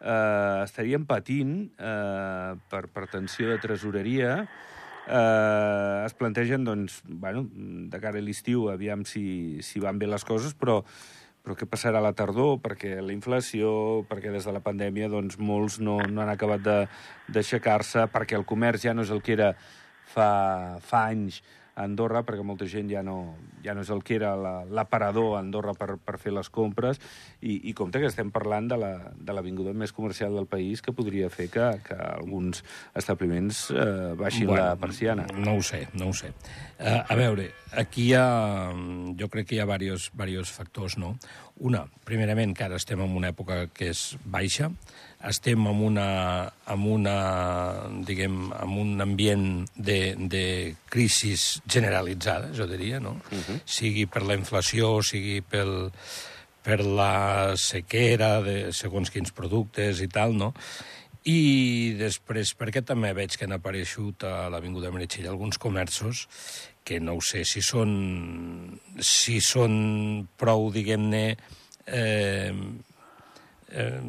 eh, 0.00 0.62
estarien 0.62 1.04
patint 1.04 1.72
eh, 1.76 2.54
per, 2.70 2.86
per 2.94 3.08
tensió 3.10 3.48
de 3.50 3.58
tresoreria, 3.58 4.46
eh, 5.10 6.04
es 6.06 6.14
plantegen, 6.14 6.64
doncs, 6.64 7.00
bueno, 7.04 7.46
de 7.52 8.00
cara 8.02 8.20
a 8.20 8.24
l'estiu, 8.24 8.68
aviam 8.70 9.04
si, 9.04 9.58
si 9.66 9.82
van 9.82 9.98
bé 9.98 10.10
les 10.10 10.24
coses, 10.24 10.54
però 10.54 10.84
però 11.40 11.54
què 11.56 11.64
passarà 11.64 12.02
a 12.02 12.04
la 12.04 12.12
tardor? 12.12 12.58
Perquè 12.60 12.98
la 13.00 13.14
inflació, 13.14 13.70
perquè 14.10 14.28
des 14.28 14.44
de 14.44 14.52
la 14.52 14.60
pandèmia 14.60 15.08
doncs, 15.08 15.38
molts 15.40 15.78
no, 15.80 15.94
no 16.04 16.20
han 16.20 16.28
acabat 16.28 16.60
d'aixecar-se, 17.32 18.04
perquè 18.12 18.36
el 18.36 18.44
comerç 18.44 18.84
ja 18.84 18.92
no 18.92 19.06
és 19.06 19.12
el 19.14 19.22
que 19.24 19.32
era 19.38 19.54
fa, 20.12 20.28
fa 20.84 21.06
anys 21.08 21.40
a 21.80 21.86
Andorra, 21.88 22.20
perquè 22.28 22.44
molta 22.44 22.68
gent 22.68 22.90
ja 22.92 23.00
no, 23.02 23.34
ja 23.64 23.72
no 23.74 23.80
és 23.80 23.90
el 23.90 24.02
que 24.04 24.18
era 24.20 24.34
la- 24.36 24.64
l'aparador 24.68 25.34
a 25.36 25.40
Andorra 25.40 25.72
per, 25.74 25.96
per 25.96 26.18
fer 26.20 26.32
les 26.36 26.50
compres, 26.52 27.00
i, 27.40 27.56
i 27.70 27.74
compte 27.74 27.98
que 28.02 28.10
estem 28.10 28.30
parlant 28.30 28.68
de 28.70 28.76
la- 28.80 29.12
de 29.16 29.32
l'avinguda 29.36 29.72
més 29.72 29.92
comercial 29.96 30.36
del 30.36 30.46
país 30.46 30.82
que 30.84 30.92
podria 30.92 31.30
fer 31.32 31.48
que, 31.50 31.66
que 31.88 31.96
alguns 31.96 32.62
establiments 32.94 33.70
eh, 33.72 34.14
baixin 34.20 34.46
bueno, 34.52 34.62
la 34.62 34.76
persiana. 34.76 35.26
No 35.36 35.56
ho 35.58 35.62
sé, 35.64 35.86
no 35.94 36.10
ho 36.10 36.14
sé. 36.14 36.30
Uh, 36.80 37.00
a 37.08 37.16
veure, 37.16 37.50
aquí 37.76 38.10
hi 38.10 38.14
ha... 38.16 38.26
Jo 39.20 39.28
crec 39.32 39.48
que 39.50 39.56
hi 39.56 39.60
ha 39.60 39.66
diversos, 39.68 40.10
diversos 40.16 40.52
factors, 40.56 40.96
no? 40.98 41.16
Una, 41.60 41.84
primerament, 42.08 42.54
que 42.56 42.64
ara 42.64 42.78
estem 42.80 43.00
en 43.04 43.16
una 43.16 43.32
època 43.34 43.66
que 43.72 43.90
és 43.92 44.16
baixa, 44.24 44.70
estem 45.28 45.66
en 45.66 45.82
una, 45.84 46.52
en 46.66 46.86
una 46.88 47.16
diguem, 48.06 48.50
en 48.56 48.76
un 48.80 49.00
ambient 49.04 49.68
de, 49.76 50.14
de 50.16 50.44
crisi 50.88 51.34
generalitzada, 51.68 52.52
jo 52.56 52.66
diria, 52.66 53.00
no? 53.00 53.20
Uh 53.30 53.38
-huh. 53.38 53.60
Sigui 53.64 54.06
per 54.06 54.22
la 54.22 54.34
inflació, 54.34 55.02
sigui 55.02 55.40
pel, 55.42 55.92
per 56.62 56.80
la 56.84 57.56
sequera 57.56 58.40
de 58.40 58.72
segons 58.72 59.10
quins 59.10 59.32
productes 59.32 60.00
i 60.00 60.08
tal, 60.08 60.36
no? 60.36 60.54
I 61.24 61.96
després, 61.98 62.54
perquè 62.56 62.80
també 62.82 63.12
veig 63.12 63.36
que 63.36 63.44
han 63.44 63.52
aparegut 63.52 64.24
a 64.24 64.48
l'Avinguda 64.48 64.90
Meritxell 64.90 65.28
alguns 65.28 65.58
comerços 65.58 66.26
que 66.82 66.98
no 66.98 67.18
ho 67.18 67.20
sé 67.20 67.44
si 67.44 67.60
són, 67.60 68.80
si 68.98 69.40
són 69.40 70.28
prou, 70.36 70.70
diguem-ne, 70.72 71.36
eh, 71.86 72.54
eh, 73.70 74.00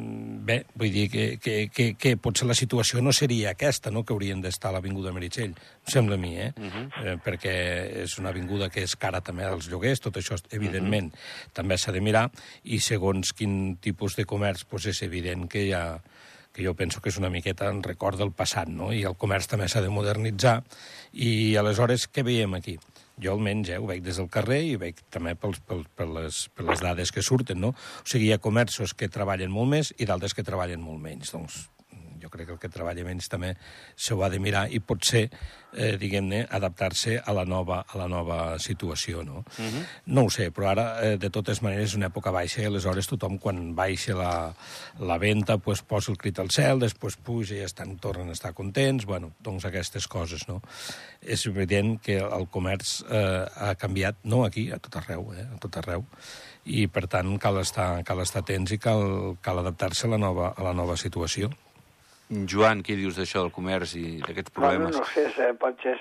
bé, 0.44 0.58
vull 0.74 0.92
dir 0.92 1.08
que, 1.10 1.26
que, 1.42 1.68
que, 1.72 1.86
que 1.98 2.14
potser 2.16 2.48
la 2.48 2.56
situació 2.58 3.02
no 3.02 3.12
seria 3.12 3.52
aquesta, 3.52 3.90
no?, 3.90 4.04
que 4.04 4.14
haurien 4.14 4.42
d'estar 4.42 4.70
a 4.70 4.76
l'Avinguda 4.76 5.12
Meritxell, 5.14 5.54
em 5.54 5.92
sembla 5.94 6.18
a 6.18 6.22
mi, 6.22 6.34
eh? 6.36 6.52
Uh 6.56 6.70
-huh. 6.70 6.86
eh? 7.04 7.16
Perquè 7.24 7.54
és 8.04 8.18
una 8.18 8.30
avinguda 8.30 8.70
que 8.70 8.82
és 8.82 8.96
cara 8.96 9.20
també 9.20 9.44
als 9.44 9.68
lloguers, 9.68 10.00
tot 10.00 10.16
això, 10.16 10.36
evidentment, 10.50 11.12
uh 11.12 11.18
-huh. 11.18 11.52
també 11.52 11.78
s'ha 11.78 11.92
de 11.92 12.00
mirar, 12.00 12.30
i 12.64 12.80
segons 12.80 13.32
quin 13.32 13.76
tipus 13.76 14.16
de 14.16 14.24
comerç, 14.24 14.66
doncs 14.70 14.86
és 14.86 15.02
evident 15.02 15.48
que 15.48 15.66
hi 15.66 15.72
ha 15.72 16.00
que 16.52 16.62
jo 16.62 16.74
penso 16.74 17.00
que 17.00 17.08
és 17.08 17.16
una 17.16 17.30
miqueta 17.30 17.70
en 17.70 17.82
record 17.82 18.18
del 18.18 18.32
passat, 18.32 18.68
no? 18.68 18.92
I 18.92 19.04
el 19.08 19.16
comerç 19.16 19.48
també 19.48 19.68
s'ha 19.68 19.80
de 19.80 19.88
modernitzar, 19.88 20.62
i 21.12 21.56
aleshores 21.56 22.08
què 22.12 22.22
veiem 22.22 22.54
aquí? 22.54 22.78
Jo 23.20 23.36
almenys 23.36 23.72
eh, 23.72 23.78
ho 23.80 23.88
veig 23.90 24.02
des 24.04 24.20
del 24.20 24.30
carrer 24.32 24.62
i 24.70 24.78
veig 24.80 25.02
també 25.12 25.34
pels, 25.36 25.60
pels, 25.68 25.88
per, 25.96 26.08
les, 26.08 26.46
per 26.56 26.68
les 26.70 26.80
dades 26.84 27.12
que 27.12 27.24
surten, 27.24 27.60
no? 27.60 27.74
O 27.74 28.08
sigui, 28.08 28.30
hi 28.30 28.34
ha 28.36 28.40
comerços 28.42 28.94
que 28.96 29.10
treballen 29.12 29.52
molt 29.52 29.70
més 29.74 29.92
i 29.98 30.08
d'altres 30.08 30.34
que 30.34 30.46
treballen 30.46 30.80
molt 30.80 31.02
menys. 31.02 31.34
Doncs 31.34 31.66
crec 32.32 32.48
que 32.48 32.56
el 32.56 32.60
que 32.62 32.70
treballa 32.72 33.04
menys 33.06 33.28
també 33.32 33.52
s'ho 33.94 34.18
ha 34.24 34.30
de 34.32 34.40
mirar 34.42 34.64
i 34.72 34.80
potser, 34.80 35.26
eh, 35.72 35.94
diguem-ne, 36.00 36.42
adaptar-se 36.50 37.18
a, 37.20 37.32
la 37.36 37.44
nova, 37.48 37.82
a 37.86 37.98
la 38.00 38.08
nova 38.08 38.58
situació, 38.58 39.22
no? 39.24 39.44
Uh 39.58 39.64
-huh. 39.64 39.84
No 40.06 40.24
ho 40.24 40.30
sé, 40.30 40.50
però 40.52 40.70
ara, 40.70 40.86
eh, 41.02 41.18
de 41.18 41.30
totes 41.30 41.62
maneres, 41.62 41.90
és 41.90 41.96
una 41.96 42.08
època 42.08 42.30
baixa 42.30 42.62
i 42.62 42.64
aleshores 42.64 43.06
tothom, 43.06 43.38
quan 43.38 43.74
baixa 43.74 44.14
la, 44.14 44.54
la 44.98 45.18
venda, 45.18 45.58
pues, 45.58 45.82
posa 45.82 46.12
el 46.12 46.18
crit 46.18 46.38
al 46.38 46.50
cel, 46.50 46.78
després 46.78 47.16
puja 47.16 47.54
i 47.54 47.58
estan, 47.58 47.98
tornen 47.98 48.28
a 48.28 48.32
estar 48.32 48.52
contents, 48.54 49.04
bueno, 49.04 49.32
doncs 49.40 49.64
aquestes 49.64 50.08
coses, 50.08 50.48
no? 50.48 50.62
És 51.20 51.46
evident 51.46 52.00
que 52.00 52.18
el 52.18 52.48
comerç 52.48 53.04
eh, 53.10 53.46
ha 53.56 53.74
canviat, 53.74 54.16
no 54.24 54.44
aquí, 54.44 54.70
a 54.70 54.78
tot 54.78 54.96
arreu, 54.96 55.32
eh, 55.34 55.46
a 55.54 55.58
tot 55.58 55.76
arreu, 55.76 56.04
i 56.64 56.86
per 56.86 57.06
tant 57.10 57.38
cal 57.42 57.58
estar, 57.62 58.04
cal 58.06 58.22
estar 58.22 58.42
atents 58.42 58.72
i 58.72 58.78
cal, 58.78 59.36
cal 59.42 59.58
adaptar-se 59.62 60.06
a, 60.06 60.10
la 60.14 60.18
nova, 60.18 60.54
a 60.56 60.62
la 60.62 60.74
nova 60.76 60.96
situació. 60.96 61.50
Joan, 62.48 62.80
què 62.86 62.94
dius 62.96 63.18
d'això 63.18 63.42
del 63.42 63.50
comerç 63.52 63.92
i 64.00 64.04
d'aquests 64.22 64.52
problemes? 64.56 64.94
Bueno, 64.96 65.02
no 65.02 65.08
sé, 65.12 65.26
si 65.34 65.48
pot 65.60 65.82
ser 65.84 65.96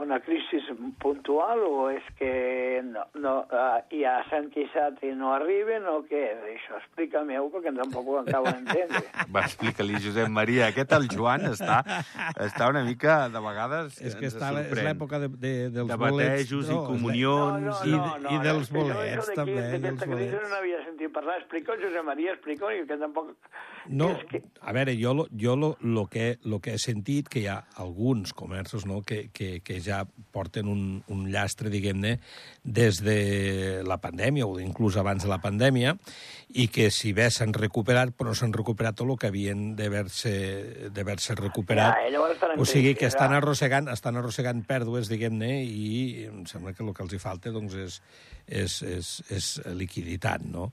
una 0.00 0.16
crisi 0.24 0.60
puntual 1.02 1.60
o 1.66 1.90
és 1.92 2.06
que 2.18 2.80
no, 2.86 3.02
no, 3.20 3.34
uh, 3.52 3.82
ja 3.92 4.14
s'han 4.30 4.48
queixat 4.54 5.02
i 5.04 5.10
no 5.18 5.34
arriben 5.34 5.84
o 5.90 5.98
què 6.08 6.22
això? 6.54 6.78
Explica-m'ho 6.80 7.50
perquè 7.52 7.74
tampoc 7.76 8.08
ho 8.08 8.16
acabo 8.22 8.48
d'entendre. 8.48 9.02
Va, 9.34 9.42
explica-li, 9.44 9.98
Josep 10.00 10.30
Maria. 10.32 10.70
Aquest 10.72 10.94
el 10.96 11.08
Joan 11.12 11.44
està, 11.50 11.82
està 12.46 12.70
una 12.72 12.84
mica, 12.86 13.18
de 13.34 13.44
vegades, 13.44 14.00
És 14.00 14.16
que 14.16 14.30
està, 14.32 14.54
és 14.64 14.80
l'època 14.80 15.20
de, 15.20 15.28
de, 15.28 15.52
dels 15.74 15.90
de 15.92 16.00
bolets. 16.00 16.30
batejos 16.48 16.70
i 16.72 16.80
comunions... 16.88 17.60
No, 17.60 17.74
no, 17.74 17.76
I, 17.84 17.92
no, 17.92 18.08
no, 18.24 18.32
i 18.32 18.40
dels 18.48 18.72
no, 18.72 18.80
bolets, 18.80 19.28
això 19.28 19.36
també. 19.42 19.60
D'aquesta 19.74 20.08
crisi 20.08 20.30
bolets. 20.30 20.40
no 20.40 20.54
n'havia 20.56 20.80
sentit 20.88 21.12
parlar. 21.12 21.38
Explica-ho, 21.42 21.76
Josep 21.84 22.08
Maria, 22.08 22.32
explica-ho, 22.38 22.72
i 22.72 22.86
que 22.88 22.96
tampoc... 23.04 23.34
No, 23.84 24.14
És 24.16 24.24
que... 24.30 24.40
a 24.64 24.72
veure, 24.72 24.94
jo, 24.96 25.12
lo- 25.12 25.26
jo 25.36 25.52
lo, 25.60 25.73
lo, 25.80 26.06
que, 26.06 26.38
lo 26.42 26.60
que 26.60 26.74
he 26.74 26.78
sentit, 26.78 27.28
que 27.28 27.42
hi 27.42 27.48
ha 27.50 27.56
alguns 27.80 28.32
comerços 28.36 28.86
no, 28.86 29.02
que, 29.02 29.28
que, 29.32 29.60
que 29.64 29.80
ja 29.82 30.02
porten 30.34 30.68
un, 30.70 31.02
un 31.12 31.26
llastre, 31.32 31.72
diguem-ne, 31.72 32.18
des 32.64 33.00
de 33.04 33.82
la 33.86 33.98
pandèmia, 34.02 34.46
o 34.46 34.60
inclús 34.62 34.98
abans 35.00 35.24
de 35.24 35.30
la 35.30 35.40
pandèmia, 35.42 35.96
i 36.54 36.68
que 36.72 36.90
si 36.94 37.12
bé 37.16 37.30
s'han 37.34 37.54
recuperat, 37.56 38.14
però 38.14 38.32
no 38.32 38.38
s'han 38.38 38.54
recuperat 38.54 38.98
tot 38.98 39.08
el 39.08 39.18
que 39.18 39.30
havien 39.32 39.72
d'haver-se 39.78 41.38
recuperat. 41.40 41.98
Ja, 42.12 42.22
o 42.56 42.66
sigui, 42.68 42.94
que 42.98 43.08
estan 43.10 43.34
arrossegant, 43.34 43.90
estan 43.92 44.20
arrossegant 44.20 44.62
pèrdues, 44.68 45.10
diguem-ne, 45.10 45.56
i 45.64 46.28
em 46.28 46.44
sembla 46.50 46.74
que 46.74 46.84
el 46.84 46.94
que 46.94 47.04
els 47.06 47.16
hi 47.16 47.22
falta 47.22 47.52
doncs, 47.54 47.74
és, 47.74 48.00
és, 48.46 48.80
és, 48.82 49.10
és 49.32 49.48
liquiditat, 49.76 50.44
no? 50.44 50.70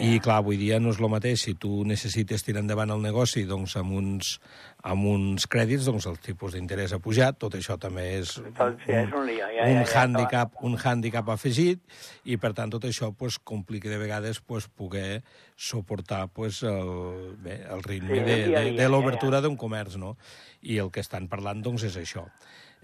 I, 0.00 0.18
clar, 0.24 0.40
avui 0.40 0.58
dia 0.60 0.80
no 0.80 0.92
és 0.94 1.00
el 1.00 1.10
mateix. 1.12 1.44
Si 1.44 1.54
tu 1.60 1.82
necessites 1.86 2.44
tirar 2.46 2.62
endavant 2.64 2.94
el 2.94 3.02
negoci 3.04 3.44
doncs, 3.48 3.76
amb, 3.80 3.92
uns, 3.98 4.38
amb 4.82 5.06
uns 5.10 5.46
crèdits, 5.50 5.86
doncs 5.88 6.08
el 6.10 6.18
tipus 6.24 6.56
d'interès 6.56 6.96
ha 6.96 7.00
pujat. 7.04 7.38
Tot 7.40 7.56
això 7.58 7.76
també 7.80 8.06
és 8.18 8.34
Tot, 8.56 8.80
sí, 8.86 8.92
és 8.96 9.12
un 9.12 9.28
lío, 9.28 9.46
ja, 9.52 9.68
un, 9.68 9.80
ja, 9.82 9.84
ja, 9.84 10.00
hàndicap, 10.02 10.58
un 10.64 10.78
hàndicap 10.80 11.30
afegit 11.34 11.82
i, 12.24 12.38
per 12.40 12.54
tant, 12.56 12.72
tot 12.72 12.88
això 12.88 13.12
pues, 13.16 13.38
complica 13.38 13.92
de 13.92 14.00
vegades 14.00 14.40
pues, 14.40 14.68
poder 14.68 15.22
suportar 15.56 16.26
pues, 16.34 16.62
el, 16.66 17.36
bé, 17.44 17.60
el 17.70 17.84
ritme 17.84 18.18
Sí, 18.18 18.24
de, 18.24 18.36
de, 18.48 18.66
de 18.80 18.90
l'obertura 18.90 19.40
d'un 19.44 19.56
comerç, 19.60 19.98
no? 20.00 20.16
I 20.64 20.80
el 20.80 20.90
que 20.90 21.02
estan 21.04 21.28
parlant, 21.28 21.60
doncs, 21.64 21.84
és 21.90 21.96
això. 22.00 22.28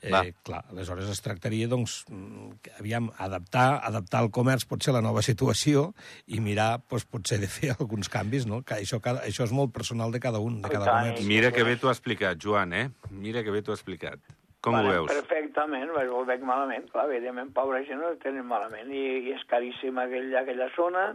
Va. 0.08 0.22
Eh, 0.24 0.32
clar, 0.46 0.62
aleshores 0.72 1.10
es 1.12 1.20
tractaria, 1.20 1.68
doncs, 1.68 2.04
mm, 2.08 2.60
que, 2.64 2.72
aviam, 2.80 3.10
adaptar, 3.20 3.82
adaptar 3.84 4.22
el 4.24 4.30
comerç 4.32 4.64
potser 4.70 4.94
a 4.94 4.96
la 4.96 5.04
nova 5.04 5.20
situació 5.26 5.90
i 6.26 6.40
mirar, 6.40 6.80
doncs, 6.88 7.04
potser 7.04 7.40
de 7.42 7.50
fer 7.52 7.74
alguns 7.78 8.08
canvis, 8.08 8.46
no? 8.48 8.62
Que 8.64 8.80
això, 8.80 9.00
cada, 9.04 9.24
això 9.28 9.44
és 9.44 9.52
molt 9.52 9.74
personal 9.76 10.12
de 10.12 10.20
cada 10.22 10.40
un, 10.40 10.60
de 10.62 10.72
cada 10.72 10.88
comerç. 10.88 11.24
Mira 11.28 11.52
que 11.52 11.66
bé 11.66 11.76
t'ho 11.76 11.92
ha 11.92 11.96
explicat, 11.96 12.40
Joan, 12.40 12.72
eh? 12.72 12.86
Mira 13.10 13.44
que 13.44 13.52
bé 13.52 13.60
t'ho 13.62 13.76
ha 13.76 13.78
explicat. 13.78 14.22
Com 14.60 14.74
Bueno, 14.76 14.88
ho 14.88 14.92
veus? 14.92 15.12
Perfectament, 15.12 15.92
ho 15.92 16.24
veig 16.28 16.42
malament, 16.44 16.88
clar, 16.92 17.06
evidentment, 17.08 17.52
pobra 17.56 17.80
gent 17.88 18.02
ho 18.04 18.12
tenen 18.20 18.44
malament, 18.48 18.90
i, 18.92 19.04
i 19.30 19.32
és 19.32 19.44
caríssima 19.48 20.04
aquell, 20.04 20.34
aquella 20.36 20.68
zona, 20.76 21.06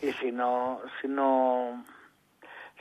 i 0.00 0.14
si 0.16 0.32
no, 0.32 0.80
si 1.00 1.08
no, 1.12 1.28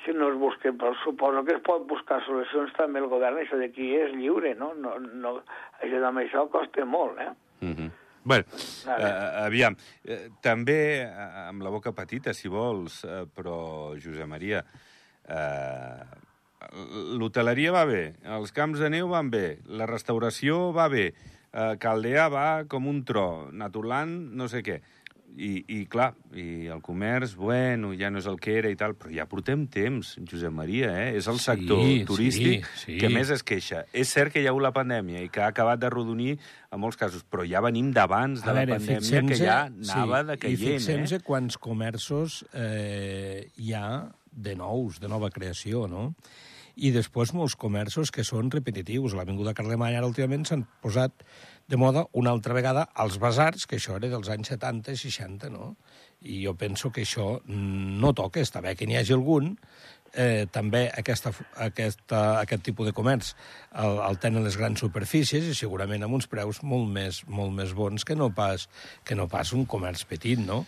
si 0.10 0.18
no 0.18 0.32
es 0.32 0.38
busquen, 0.38 0.78
però 0.78 0.94
suposo 1.04 1.44
que 1.46 1.56
es 1.58 1.63
pot 1.66 1.86
buscar 1.88 2.20
solucions 2.25 2.74
també 2.78 3.01
el 3.01 3.10
govern, 3.12 3.38
això 3.38 3.60
d'aquí 3.60 3.92
és 3.98 4.13
lliure, 4.18 4.56
no? 4.58 4.74
no, 4.74 4.96
no 4.98 5.36
això 5.84 6.01
amb 6.08 6.24
això 6.24 6.48
costa 6.50 6.86
molt, 6.86 7.20
eh? 7.20 7.34
Mm 7.62 7.74
-hmm. 7.75 7.92
Bueno, 8.24 8.44
Vale. 8.86 9.06
uh, 9.06 9.46
aviam, 9.46 9.74
uh, 9.74 10.18
també 10.42 11.06
uh, 11.06 11.48
amb 11.50 11.62
la 11.62 11.70
boca 11.70 11.92
petita, 11.92 12.34
si 12.34 12.48
vols, 12.48 13.04
uh, 13.04 13.25
però, 13.34 13.96
Josep 13.96 14.28
Maria, 14.28 14.63
uh, 15.30 16.04
l'hoteleria 17.18 17.72
va 17.72 17.86
bé, 17.86 18.16
els 18.25 18.51
camps 18.51 18.80
de 18.80 18.89
neu 18.89 19.08
van 19.08 19.30
bé, 19.30 19.60
la 19.66 19.86
restauració 19.86 20.74
va 20.74 20.89
bé, 20.89 21.13
uh, 21.54 21.78
Caldea 21.80 22.28
va 22.30 22.66
com 22.68 22.88
un 22.88 23.04
tro, 23.06 23.50
Naturland 23.51 24.34
no 24.34 24.48
sé 24.48 24.62
què. 24.62 24.82
I, 25.40 25.64
I, 25.72 25.78
clar, 25.88 26.14
i 26.36 26.68
el 26.68 26.82
comerç, 26.84 27.36
bueno, 27.40 27.94
ja 27.96 28.10
no 28.12 28.20
és 28.20 28.26
el 28.28 28.40
que 28.42 28.58
era 28.60 28.72
i 28.72 28.76
tal, 28.76 28.96
però 29.00 29.12
ja 29.14 29.26
portem 29.30 29.68
temps, 29.72 30.16
Josep 30.28 30.52
Maria, 30.52 30.90
eh? 31.06 31.14
És 31.20 31.30
el 31.32 31.38
Sí, 31.40 31.46
sector 31.46 31.84
sí, 31.86 32.04
turístic 32.10 32.68
sí. 32.82 32.98
que 33.00 33.10
més 33.14 33.30
es 33.32 33.44
queixa. 33.48 33.86
És 33.94 34.12
cert 34.12 34.34
que 34.34 34.42
hi 34.42 34.48
ha 34.50 34.52
hagut 34.52 34.66
la 34.66 34.74
pandèmia 34.76 35.22
i 35.24 35.30
que 35.32 35.44
ha 35.46 35.48
acabat 35.54 35.80
de 35.80 35.90
rodonir 35.94 36.34
en 36.72 36.82
molts 36.84 37.00
casos, 37.00 37.24
però 37.24 37.46
ja 37.48 37.62
venim 37.64 37.94
d'abans 37.96 38.44
de 38.44 38.50
A 38.50 38.54
la 38.54 38.66
veure, 38.66 38.80
pandèmia, 38.80 39.24
que 39.30 39.40
ja 39.40 39.60
anava 39.70 40.22
sí, 40.26 40.30
decaient, 40.34 40.60
I 40.60 40.66
fixem-se 40.66 41.22
eh? 41.22 41.26
quants 41.26 41.58
comerços 41.58 42.44
eh, 42.54 43.48
hi 43.58 43.74
ha 43.74 44.10
de 44.32 44.56
nous, 44.56 45.00
de 45.00 45.08
nova 45.08 45.32
creació, 45.32 45.88
no? 45.88 46.14
I 46.80 46.94
després 46.96 47.34
molts 47.36 47.58
comerços 47.60 48.12
que 48.16 48.24
són 48.24 48.52
repetitius. 48.54 49.16
L'Avinguda 49.18 49.52
Carlemany 49.58 49.98
ara 50.00 50.08
últimament 50.08 50.46
s'han 50.48 50.64
posat 50.84 51.26
de 51.70 51.78
moda 51.78 52.06
una 52.18 52.32
altra 52.32 52.56
vegada 52.56 52.86
als 52.96 53.20
basars, 53.22 53.68
que 53.68 53.78
això 53.78 53.98
era 54.00 54.10
dels 54.10 54.30
anys 54.32 54.54
70 54.56 54.96
i 54.96 55.02
60, 55.02 55.52
no? 55.54 55.74
I 56.24 56.40
jo 56.46 56.56
penso 56.60 56.90
que 56.96 57.04
això 57.04 57.28
no 57.46 58.14
toca, 58.16 58.42
està 58.42 58.64
bé 58.64 58.74
que 58.80 58.88
n'hi 58.88 58.98
hagi 59.00 59.14
algun, 59.16 59.54
eh, 60.13 60.46
també 60.51 60.86
aquesta, 60.98 61.32
aquesta, 61.62 62.20
aquest 62.42 62.63
tipus 62.66 62.88
de 62.89 62.94
comerç 62.98 63.34
el, 63.78 64.00
el 64.08 64.18
tenen 64.22 64.44
les 64.44 64.58
grans 64.58 64.80
superfícies 64.82 65.46
i 65.46 65.56
segurament 65.58 66.04
amb 66.06 66.18
uns 66.18 66.28
preus 66.32 66.62
molt 66.63 66.88
més, 66.89 67.22
molt 67.28 67.54
més 67.56 67.74
bons 67.78 68.06
que 68.06 68.16
no 68.18 68.30
pas, 68.34 68.68
que 69.06 69.16
no 69.16 69.28
pas 69.32 69.54
un 69.54 69.66
comerç 69.70 70.06
petit, 70.10 70.39
no? 70.42 70.63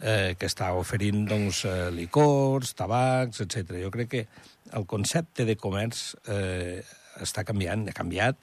Eh, 0.00 0.34
que 0.38 0.46
està 0.50 0.72
oferint 0.78 1.24
doncs, 1.28 1.64
eh, 1.66 1.88
licors, 1.94 2.74
tabacs, 2.78 3.40
etc. 3.46 3.78
Jo 3.82 3.90
crec 3.94 4.12
que 4.12 4.26
el 4.74 4.86
concepte 4.86 5.44
de 5.44 5.56
comerç 5.60 6.14
eh, 6.28 6.82
està 7.22 7.44
canviant, 7.46 7.84
ha 7.86 7.92
canviat, 7.94 8.38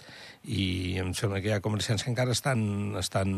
i 0.47 0.95
em 1.01 1.09
sembla 1.17 1.41
que 1.43 1.49
hi 1.49 1.55
ha 1.57 1.59
comerciants 1.63 2.05
que 2.05 2.09
encara 2.13 2.31
estan, 2.31 2.61
estan 2.99 3.33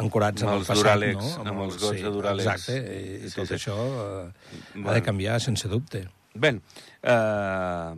ancorats 0.00 0.42
Amb 0.46 0.48
en 0.54 0.56
el 0.56 0.64
passat, 0.64 0.80
Duralex, 0.80 1.18
no? 1.36 1.44
amb 1.52 1.60
els 1.66 1.76
gots 1.82 2.00
de 2.00 2.12
Duralex. 2.14 2.48
Exacte, 2.48 2.78
i, 2.80 3.12
i 3.26 3.28
Sí, 3.28 3.36
tot 3.36 3.50
sí. 3.52 3.58
això 3.58 3.76
eh, 3.76 4.32
ha 4.32 4.78
Bueno. 4.78 4.94
de 4.96 5.02
canviar, 5.04 5.40
sense 5.44 5.68
dubte. 5.68 6.06
Bé, 6.32 6.54
eh, 7.02 7.94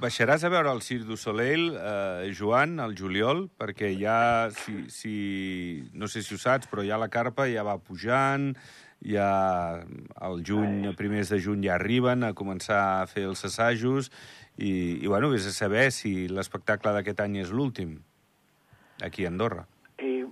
baixaràs 0.00 0.44
a 0.44 0.48
veure 0.48 0.72
el 0.72 0.80
Cirque 0.80 1.04
du 1.04 1.16
Soleil, 1.20 1.74
eh, 1.76 2.32
Joan, 2.32 2.78
al 2.80 2.96
juliol, 2.96 3.48
perquè 3.58 3.92
ja, 4.00 4.48
si, 4.54 4.86
si, 4.88 5.14
no 5.92 6.08
sé 6.08 6.22
si 6.22 6.34
ho 6.34 6.40
saps, 6.40 6.70
però 6.70 6.84
ja 6.86 6.96
la 6.96 7.10
carpa 7.12 7.48
ja 7.50 7.66
va 7.66 7.76
pujant, 7.76 8.54
ja 9.04 9.28
al 10.16 10.42
juny, 10.42 10.86
a 10.88 10.96
primers 10.96 11.28
de 11.34 11.40
juny 11.42 11.66
ja 11.68 11.76
arriben 11.76 12.24
a 12.24 12.32
començar 12.32 12.80
a 13.02 13.06
fer 13.06 13.28
els 13.28 13.44
assajos, 13.44 14.08
i, 14.56 14.72
i 15.04 15.06
bueno, 15.06 15.28
vés 15.30 15.46
a 15.46 15.52
saber 15.54 15.90
si 15.92 16.30
l'espectacle 16.32 16.96
d'aquest 16.96 17.20
any 17.26 17.42
és 17.44 17.52
l'últim, 17.52 17.98
aquí 19.04 19.28
a 19.28 19.34
Andorra. 19.34 19.68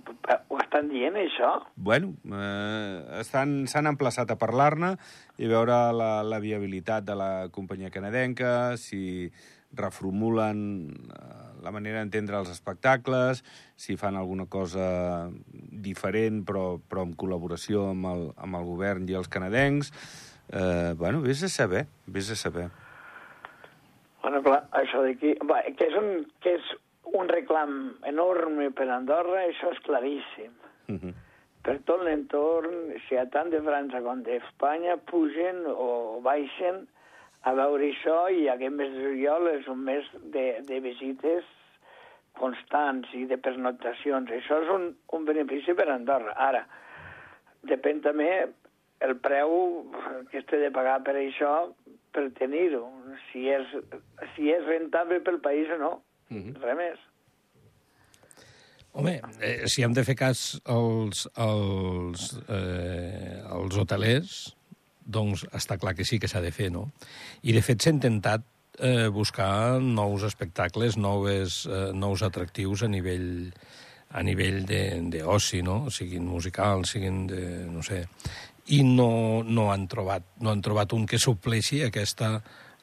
Ho 0.07 0.59
estan 0.61 0.87
dient, 0.91 1.17
això? 1.19 1.51
Bueno, 1.75 2.13
eh, 2.31 3.23
s'han 3.27 3.89
emplaçat 3.91 4.31
a 4.31 4.37
parlar-ne 4.39 4.95
i 5.37 5.49
veure 5.51 5.77
la, 5.95 6.11
la 6.23 6.39
viabilitat 6.43 7.05
de 7.07 7.15
la 7.17 7.31
companyia 7.51 7.91
canadenca, 7.93 8.77
si 8.79 9.31
reformulen 9.75 10.59
eh, 11.11 11.47
la 11.63 11.73
manera 11.75 11.99
d'entendre 11.99 12.39
els 12.39 12.51
espectacles, 12.53 13.43
si 13.75 13.97
fan 13.99 14.15
alguna 14.15 14.47
cosa 14.47 15.27
diferent 15.87 16.43
però, 16.47 16.77
però 16.79 17.03
en 17.07 17.13
col·laboració 17.19 17.89
amb 17.91 18.11
el, 18.13 18.25
amb 18.37 18.59
el 18.59 18.67
govern 18.67 19.07
i 19.09 19.17
els 19.19 19.31
canadencs. 19.31 19.91
Eh, 20.47 20.93
bueno, 20.95 21.21
vés 21.21 21.43
a 21.43 21.51
saber, 21.51 21.87
vés 22.07 22.31
a 22.31 22.39
saber. 22.39 22.69
Bueno, 24.21 24.41
clar, 24.43 24.63
això 24.75 25.03
d'aquí... 25.03 25.35
Que, 25.39 25.87
és 25.87 25.95
un, 25.99 26.25
que 26.43 26.55
és 26.57 26.71
un 27.13 27.29
reclam 27.29 27.97
enorme 28.05 28.71
per 28.75 28.89
Andorra, 28.91 29.45
això 29.45 29.71
és 29.71 29.79
claríssim. 29.85 30.51
Uh 30.87 30.95
-huh. 30.95 31.13
Per 31.63 31.79
tot 31.85 32.03
l'entorn, 32.03 32.93
si 33.07 33.17
ha 33.17 33.25
tant 33.25 33.49
de 33.49 33.61
França 33.61 34.01
com 34.01 34.21
d'Espanya, 34.23 34.97
pugen 34.97 35.65
o 35.67 36.19
baixen 36.21 36.87
a 37.43 37.53
veure 37.53 37.89
això 37.89 38.29
i 38.31 38.47
aquest 38.49 38.73
mes 38.73 38.91
de 38.93 39.01
juliol 39.03 39.47
és 39.47 39.67
un 39.67 39.83
mes 39.83 40.05
de, 40.35 40.61
de 40.67 40.79
visites 40.79 41.43
constants 42.39 43.13
i 43.13 43.25
de 43.25 43.37
pernoctacions. 43.37 44.31
Això 44.31 44.61
és 44.63 44.69
un, 44.69 44.95
un 45.11 45.25
benefici 45.25 45.73
per 45.73 45.89
Andorra. 45.89 46.33
Ara, 46.49 46.65
depèn 47.63 48.01
també 48.01 48.47
el 48.99 49.15
preu 49.21 49.51
que 50.31 50.39
es 50.39 50.45
té 50.49 50.59
de 50.61 50.71
pagar 50.73 51.01
per 51.05 51.15
això 51.19 51.53
per 52.15 52.29
tenir-ho, 52.39 52.85
si, 53.27 53.45
és, 53.53 53.73
si 54.35 54.49
és 54.49 54.65
rentable 54.65 55.19
pel 55.25 55.41
país 55.43 55.69
o 55.75 55.77
no. 55.81 55.91
Uh 56.29 56.37
-huh. 56.37 56.53
Res 56.61 56.77
més. 56.77 56.99
Home, 58.91 59.21
eh, 59.41 59.67
si 59.67 59.83
hem 59.83 59.93
de 59.93 60.03
fer 60.03 60.15
cas 60.15 60.59
als, 60.65 61.27
als, 61.35 62.39
eh, 62.49 63.43
als 63.45 63.77
hotelers, 63.77 64.55
doncs 65.05 65.45
està 65.53 65.77
clar 65.77 65.93
que 65.93 66.05
sí 66.05 66.19
que 66.19 66.27
s'ha 66.27 66.41
de 66.41 66.51
fer, 66.51 66.71
no? 66.71 66.91
I, 67.43 67.53
de 67.53 67.61
fet, 67.61 67.81
s'ha 67.81 67.93
intentat 67.93 68.41
eh, 68.79 69.07
buscar 69.09 69.79
nous 69.81 70.23
espectacles, 70.23 70.97
noves, 70.97 71.65
eh, 71.65 71.91
nous 71.93 72.23
atractius 72.23 72.83
a 72.83 72.87
nivell 72.87 73.53
a 74.09 74.23
nivell 74.23 74.63
d'oci, 75.11 75.61
no? 75.61 75.89
siguin 75.91 76.25
musicals, 76.25 76.93
siguin 76.93 77.25
de, 77.27 77.41
no 77.67 77.83
sé, 77.83 78.05
i 78.71 78.79
no, 78.83 79.43
no, 79.43 79.67
han 79.71 79.83
trobat, 79.91 80.23
no 80.39 80.51
han 80.51 80.63
trobat 80.63 80.95
un 80.95 81.05
que 81.07 81.19
supleixi 81.19 81.81
aquesta 81.83 82.37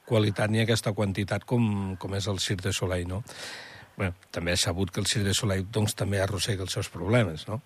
qualitat 0.08 0.52
ni 0.52 0.62
aquesta 0.62 0.92
quantitat 0.96 1.46
com, 1.48 1.94
com 2.00 2.16
és 2.18 2.28
el 2.30 2.40
Cirque 2.42 2.68
de 2.68 2.74
Soleil, 2.76 3.08
no? 3.08 3.22
Bueno, 3.96 4.14
també 4.34 4.56
és 4.56 4.64
sabut 4.66 4.90
que 4.90 5.00
el 5.00 5.06
Cirque 5.06 5.30
de 5.30 5.36
Soleil 5.38 5.66
doncs, 5.70 5.94
també 5.98 6.20
arrossega 6.20 6.64
els 6.66 6.74
seus 6.74 6.90
problemes, 6.90 7.46
no? 7.48 7.60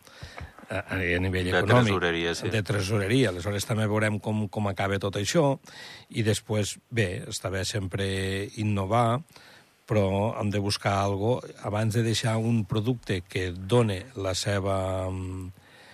A, 0.68 0.82
a 0.92 0.98
nivell 1.00 1.48
de 1.48 1.54
econòmic. 1.56 1.94
tresoreria, 1.94 2.34
sí. 2.36 2.50
De 2.52 2.62
tresoreria. 2.62 3.30
Aleshores 3.30 3.64
també 3.64 3.86
veurem 3.88 4.18
com, 4.20 4.44
com 4.52 4.68
acaba 4.68 4.98
tot 5.00 5.16
això 5.16 5.54
i 6.10 6.24
després, 6.26 6.76
bé, 6.92 7.24
està 7.32 7.48
bé 7.50 7.64
sempre 7.64 8.08
innovar, 8.60 9.22
però 9.88 10.34
hem 10.36 10.52
de 10.52 10.60
buscar 10.60 10.98
algo 11.00 11.38
abans 11.64 11.96
de 11.96 12.04
deixar 12.04 12.36
un 12.36 12.66
producte 12.68 13.22
que 13.24 13.48
done 13.56 14.02
la 14.20 14.34
seva 14.36 15.08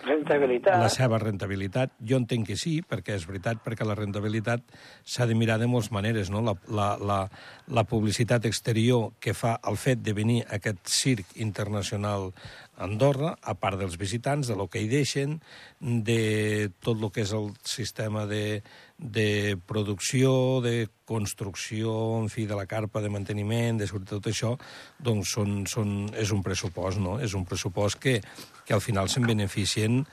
Rentabilitat. 0.05 0.77
la 0.79 0.89
seva 0.93 1.17
rentabilitat. 1.21 1.95
Jo 1.99 2.19
entenc 2.21 2.47
que 2.51 2.57
sí, 2.59 2.75
perquè 2.85 3.15
és 3.17 3.25
veritat, 3.25 3.61
perquè 3.65 3.87
la 3.87 3.95
rentabilitat 3.97 4.61
s'ha 5.03 5.25
de 5.25 5.37
mirar 5.37 5.57
de 5.61 5.67
moltes 5.67 5.91
maneres, 5.91 6.29
no? 6.29 6.43
La, 6.45 6.53
la, 6.69 6.89
la, 7.01 7.19
la 7.67 7.83
publicitat 7.89 8.45
exterior 8.45 9.15
que 9.19 9.33
fa 9.33 9.57
el 9.65 9.79
fet 9.81 10.03
de 10.05 10.13
venir 10.13 10.43
aquest 10.53 10.85
circ 10.85 11.33
internacional 11.41 12.31
Andorra, 12.77 13.37
a 13.41 13.53
part 13.55 13.79
dels 13.79 13.95
visitants, 13.97 14.49
de 14.51 14.55
lo 14.59 14.67
que 14.67 14.81
hi 14.83 14.89
deixen, 14.91 15.37
de 15.79 16.69
tot 16.83 16.99
el 16.99 17.11
que 17.15 17.23
és 17.23 17.31
el 17.35 17.53
sistema 17.63 18.25
de, 18.27 18.61
de 18.97 19.55
producció, 19.67 20.59
de 20.61 20.89
construcció, 21.07 21.93
en 22.19 22.27
fi, 22.33 22.45
de 22.49 22.57
la 22.57 22.67
carpa 22.67 23.01
de 23.01 23.13
manteniment, 23.13 23.79
de 23.79 23.87
tot 23.87 24.27
això, 24.27 24.55
doncs 24.99 25.31
són, 25.37 25.63
són, 25.71 25.95
és 26.19 26.35
un 26.35 26.43
pressupost, 26.43 26.99
no? 26.99 27.15
És 27.23 27.37
un 27.37 27.47
pressupost 27.47 28.01
que, 28.01 28.19
que 28.65 28.73
al 28.73 28.81
final 28.81 29.09
se'n 29.09 29.27
beneficien 29.27 30.03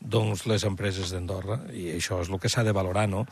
doncs, 0.00 0.46
les 0.48 0.64
empreses 0.64 1.12
d'Andorra, 1.12 1.58
i 1.76 1.90
això 1.92 2.22
és 2.24 2.30
el 2.32 2.40
que 2.40 2.48
s'ha 2.48 2.64
de 2.64 2.72
valorar, 2.72 3.06
no? 3.08 3.26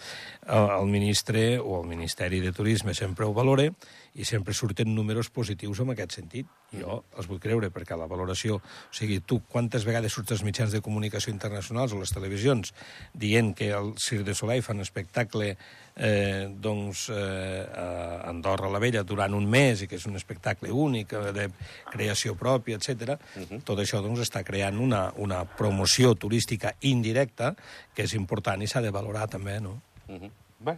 El 0.47 0.91
ministre 0.93 1.57
o 1.59 1.81
el 1.81 1.89
Ministeri 1.89 2.43
de 2.45 2.53
Turisme 2.53 2.95
sempre 2.95 3.25
ho 3.25 3.33
valora 3.33 3.71
i 4.15 4.25
sempre 4.25 4.55
surten 4.55 4.95
números 4.95 5.31
positius 5.31 5.81
en 5.81 5.93
aquest 5.93 6.19
sentit. 6.19 6.47
Jo 6.73 7.03
els 7.17 7.29
vull 7.29 7.41
creure, 7.41 7.71
perquè 7.73 7.97
la 7.97 8.09
valoració... 8.11 8.59
O 8.59 8.95
sigui, 8.95 9.21
tu 9.21 9.41
quantes 9.49 9.85
vegades 9.89 10.13
surts 10.13 10.35
als 10.35 10.45
mitjans 10.45 10.73
de 10.75 10.83
comunicació 10.85 11.33
internacionals 11.33 11.95
o 11.95 12.01
les 12.01 12.13
televisions 12.13 12.75
dient 13.15 13.55
que 13.57 13.71
el 13.77 13.95
Cirque 14.01 14.27
de 14.27 14.35
Soleil 14.37 14.65
fa 14.65 14.75
un 14.77 14.85
espectacle 14.85 15.55
eh, 15.99 16.49
doncs, 16.51 17.09
eh, 17.15 17.63
a 17.69 17.89
Andorra 18.31 18.71
la 18.71 18.81
Vella 18.83 19.03
durant 19.03 19.35
un 19.35 19.49
mes 19.51 19.83
i 19.83 19.89
que 19.91 19.99
és 19.99 20.07
un 20.09 20.17
espectacle 20.21 20.73
únic, 20.73 21.13
eh, 21.13 21.33
de 21.37 21.49
creació 21.93 22.37
pròpia, 22.39 22.77
etc. 22.77 23.19
Uh 23.19 23.47
-huh. 23.47 23.63
Tot 23.65 23.79
això 23.79 24.03
doncs, 24.03 24.21
està 24.21 24.45
creant 24.45 24.79
una, 24.79 25.13
una 25.17 25.45
promoció 25.45 26.15
turística 26.15 26.75
indirecta 26.81 27.55
que 27.95 28.03
és 28.03 28.15
important 28.15 28.63
i 28.63 28.67
s'ha 28.67 28.81
de 28.81 28.91
valorar 28.91 29.29
també, 29.29 29.61
no? 29.61 29.81
Uh 30.09 30.21
-huh. 30.21 30.31
Bé, 30.59 30.75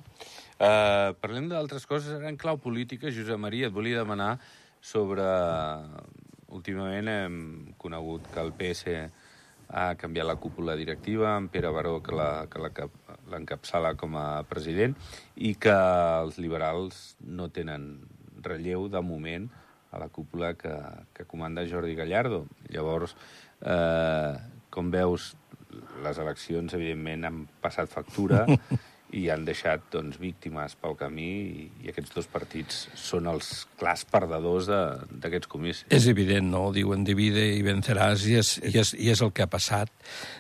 uh, 0.61 1.17
parlem 1.23 1.47
d'altres 1.49 1.87
coses. 1.89 2.21
En 2.29 2.37
clau 2.37 2.59
política, 2.61 3.09
Josep 3.09 3.41
Maria, 3.41 3.71
et 3.71 3.77
volia 3.77 4.03
demanar 4.05 4.35
sobre... 4.81 5.25
Últimament 6.51 7.07
hem 7.07 7.35
conegut 7.79 8.25
que 8.35 8.41
el 8.43 8.49
PS 8.59 8.91
ha 9.71 9.85
canviat 9.95 10.27
la 10.27 10.35
cúpula 10.35 10.75
directiva, 10.75 11.37
amb 11.37 11.53
Pere 11.55 11.71
Baró, 11.71 12.01
que 12.03 12.17
l'encapçala 13.31 13.93
com 13.95 14.17
a 14.19 14.43
president, 14.51 14.97
i 15.37 15.53
que 15.55 15.71
els 15.71 16.41
liberals 16.43 16.99
no 17.23 17.47
tenen 17.55 17.87
relleu, 18.43 18.89
de 18.91 19.05
moment, 19.07 19.47
a 19.95 20.03
la 20.03 20.11
cúpula 20.11 20.57
que, 20.59 20.75
que 21.15 21.29
comanda 21.31 21.69
Jordi 21.71 21.95
Gallardo. 21.95 22.49
Llavors, 22.75 23.15
eh, 23.63 24.35
com 24.75 24.91
veus, 24.91 25.37
les 26.03 26.19
eleccions, 26.19 26.75
evidentment, 26.75 27.31
han 27.31 27.45
passat 27.63 27.95
factura 27.95 28.43
i 29.17 29.27
han 29.33 29.45
deixat 29.47 29.87
doncs, 29.93 30.19
víctimes 30.23 30.77
pel 30.81 30.95
camí 30.99 31.29
i, 31.41 31.67
i 31.85 31.91
aquests 31.91 32.15
dos 32.15 32.29
partits 32.31 32.85
són 32.99 33.29
els 33.31 33.51
clars 33.81 34.05
perdedors 34.09 34.69
d'aquests 34.71 35.51
comicis. 35.51 35.87
És 35.91 36.07
evident, 36.11 36.51
no? 36.53 36.69
Diuen 36.75 37.05
divide 37.07 37.47
i 37.57 37.63
venceràs 37.67 38.27
i 38.31 38.39
és, 38.41 38.57
i 38.71 38.75
és, 38.81 38.95
i 38.95 39.11
és 39.13 39.23
el 39.25 39.33
que 39.35 39.47
ha 39.47 39.51
passat. 39.51 39.91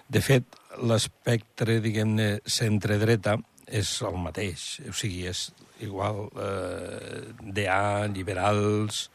De 0.08 0.22
fet, 0.24 0.58
l'espectre, 0.86 1.80
diguem-ne, 1.82 2.30
centre-dreta 2.46 3.36
és 3.80 3.90
el 4.06 4.18
mateix. 4.22 4.66
O 4.90 4.94
sigui, 4.96 5.24
és 5.30 5.48
igual 5.82 6.26
eh, 6.38 7.30
DA, 7.40 8.06
liberals, 8.12 9.08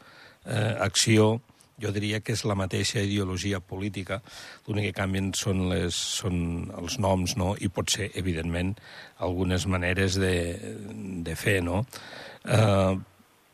eh, 0.44 0.74
acció 0.84 1.36
jo 1.82 1.90
diria 1.92 2.20
que 2.24 2.32
és 2.36 2.44
la 2.48 2.56
mateixa 2.56 3.02
ideologia 3.04 3.60
política, 3.60 4.20
l'únic 4.66 4.90
que 4.90 5.00
canvien 5.00 5.32
són, 5.36 5.66
les, 5.72 5.96
són 6.20 6.70
els 6.78 6.98
noms, 7.02 7.36
no? 7.36 7.54
i 7.60 7.68
pot 7.68 7.92
ser, 7.92 8.10
evidentment, 8.16 8.74
algunes 9.26 9.66
maneres 9.68 10.16
de, 10.20 10.36
de 11.26 11.36
fer, 11.36 11.60
no? 11.64 11.84
Uh, 12.46 12.96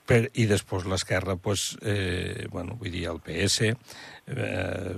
per, 0.06 0.26
I 0.34 0.46
després 0.50 0.86
l'esquerra, 0.90 1.36
pues, 1.40 1.72
eh, 1.82 2.46
bueno, 2.50 2.76
vull 2.78 2.90
dir, 2.92 3.06
el 3.10 3.20
PS, 3.22 3.70
eh, 3.70 4.96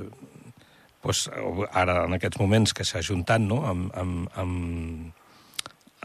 pues, 1.04 1.26
ara 1.70 1.98
en 2.06 2.16
aquests 2.16 2.40
moments 2.40 2.72
que 2.72 2.86
s'ha 2.88 3.02
ajuntat 3.04 3.44
no? 3.44 3.60
amb, 3.68 3.90
amb, 4.00 4.30
amb, 4.40 5.12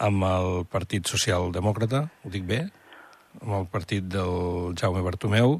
amb 0.08 0.28
el 0.28 0.52
Partit 0.72 1.08
Socialdemòcrata, 1.08 2.04
ho 2.24 2.32
dic 2.34 2.44
bé, 2.48 2.66
amb 3.40 3.56
el 3.62 3.68
partit 3.72 4.08
del 4.12 4.76
Jaume 4.80 5.04
Bartomeu, 5.06 5.60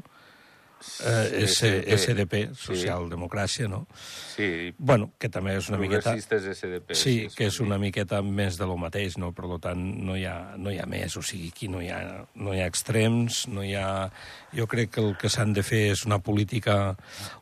eh, 1.04 1.44
SDP, 1.46 1.96
SDP, 1.96 2.40
Socialdemocràcia, 2.56 3.68
no? 3.68 3.86
Sí. 4.34 4.72
Bueno, 4.78 5.10
que 5.20 5.28
també 5.32 5.56
és 5.58 5.68
una 5.68 5.80
miqueta... 5.80 6.14
SDP. 6.16 6.96
Sí, 6.96 7.14
que 7.36 7.50
és 7.50 7.60
una 7.60 7.78
miqueta 7.80 8.22
més 8.24 8.56
de 8.60 8.68
lo 8.68 8.78
mateix, 8.80 9.18
no? 9.20 9.32
Per 9.36 9.50
tant, 9.62 9.82
no 10.06 10.16
hi 10.16 10.24
ha, 10.28 10.56
no 10.56 10.72
hi 10.72 10.80
ha 10.80 10.88
més, 10.90 11.16
o 11.20 11.24
sigui, 11.26 11.50
aquí 11.52 11.68
no 11.68 11.82
hi 11.84 11.90
ha, 11.92 12.00
no 12.34 12.54
hi 12.54 12.62
ha 12.62 12.70
extrems, 12.70 13.46
no 13.52 13.64
hi 13.66 13.74
ha... 13.78 13.90
Jo 14.56 14.66
crec 14.66 14.96
que 14.96 15.04
el 15.04 15.14
que 15.20 15.30
s'han 15.30 15.52
de 15.54 15.62
fer 15.62 15.84
és 15.92 16.06
una 16.08 16.18
política, 16.18 16.96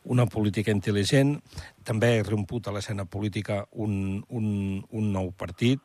una 0.05 0.27
política 0.29 0.75
intel·ligent. 0.75 1.37
També 1.87 2.19
ha 2.19 2.27
romput 2.27 2.67
a 2.67 2.75
l'escena 2.75 3.07
política 3.09 3.63
un, 3.71 4.19
un, 4.29 4.51
un 4.91 5.11
nou 5.15 5.31
partit, 5.33 5.81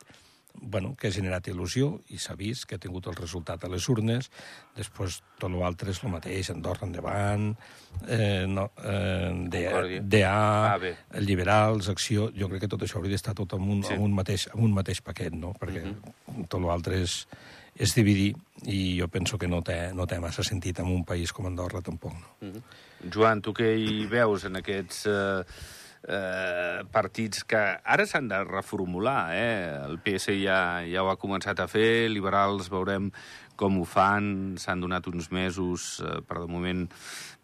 bueno, 0.61 0.95
que 0.99 1.09
ha 1.09 1.15
generat 1.15 1.49
il·lusió 1.51 1.91
i 2.15 2.19
s'ha 2.23 2.37
vist 2.39 2.67
que 2.69 2.77
ha 2.77 2.83
tingut 2.83 3.09
el 3.11 3.17
resultat 3.19 3.65
a 3.65 3.71
les 3.71 3.89
urnes. 3.91 4.31
Després 4.77 5.21
tot 5.41 5.53
l'altre 5.53 5.91
és 5.91 6.01
el 6.05 6.13
mateix, 6.13 6.51
Andorra 6.55 6.87
endavant, 6.87 7.51
eh, 8.07 8.45
no, 8.49 8.69
eh, 8.83 9.33
DA, 9.51 10.31
ah, 10.31 10.79
liberals, 11.21 11.91
acció... 11.91 12.31
Jo 12.35 12.49
crec 12.51 12.65
que 12.65 12.71
tot 12.71 12.83
això 12.87 12.99
hauria 13.01 13.15
d'estar 13.15 13.35
tot 13.35 13.57
en 13.59 13.67
un, 13.67 13.83
sí. 13.85 13.95
en, 13.95 14.03
un 14.07 14.15
mateix, 14.15 14.49
en 14.55 14.65
un 14.65 14.75
mateix 14.75 15.03
paquet, 15.05 15.35
no? 15.35 15.55
Perquè 15.59 15.83
uh 15.83 15.91
mhm. 15.91 16.15
-huh. 16.39 16.49
tot 16.49 16.61
l'altre 16.63 17.03
és, 17.03 17.27
és 17.77 17.95
dividir 17.95 18.35
i 18.65 18.99
jo 19.01 19.09
penso 19.09 19.39
que 19.39 19.49
no 19.49 19.63
té, 19.63 19.93
no 19.93 20.07
té 20.07 20.19
massa 20.21 20.43
sentit 20.43 20.79
en 20.79 20.87
un 20.87 21.05
país 21.05 21.33
com 21.33 21.47
Andorra 21.47 21.81
tampoc. 21.81 22.13
No? 22.13 22.27
Uh 22.41 22.47
mhm. 22.47 22.57
-huh. 22.57 23.11
Joan, 23.11 23.43
tu 23.43 23.53
què 23.53 23.77
hi 23.77 24.07
veus 24.07 24.45
en 24.45 24.57
aquests... 24.57 25.07
Eh 25.07 25.83
eh, 26.09 26.85
partits 26.93 27.45
que 27.49 27.61
ara 27.85 28.07
s'han 28.07 28.29
de 28.29 28.43
reformular. 28.45 29.33
Eh? 29.37 29.87
El 29.89 29.99
PS 30.05 30.37
ja, 30.41 30.59
ja 30.89 31.05
ho 31.05 31.11
ha 31.13 31.21
començat 31.21 31.61
a 31.61 31.69
fer, 31.71 32.11
liberals 32.13 32.71
veurem 32.73 33.11
com 33.57 33.79
ho 33.79 33.85
fan, 33.87 34.57
s'han 34.59 34.83
donat 34.83 35.07
uns 35.11 35.31
mesos 35.31 36.01
eh, 36.03 36.19
per 36.27 36.41
de 36.43 36.51
moment 36.51 36.89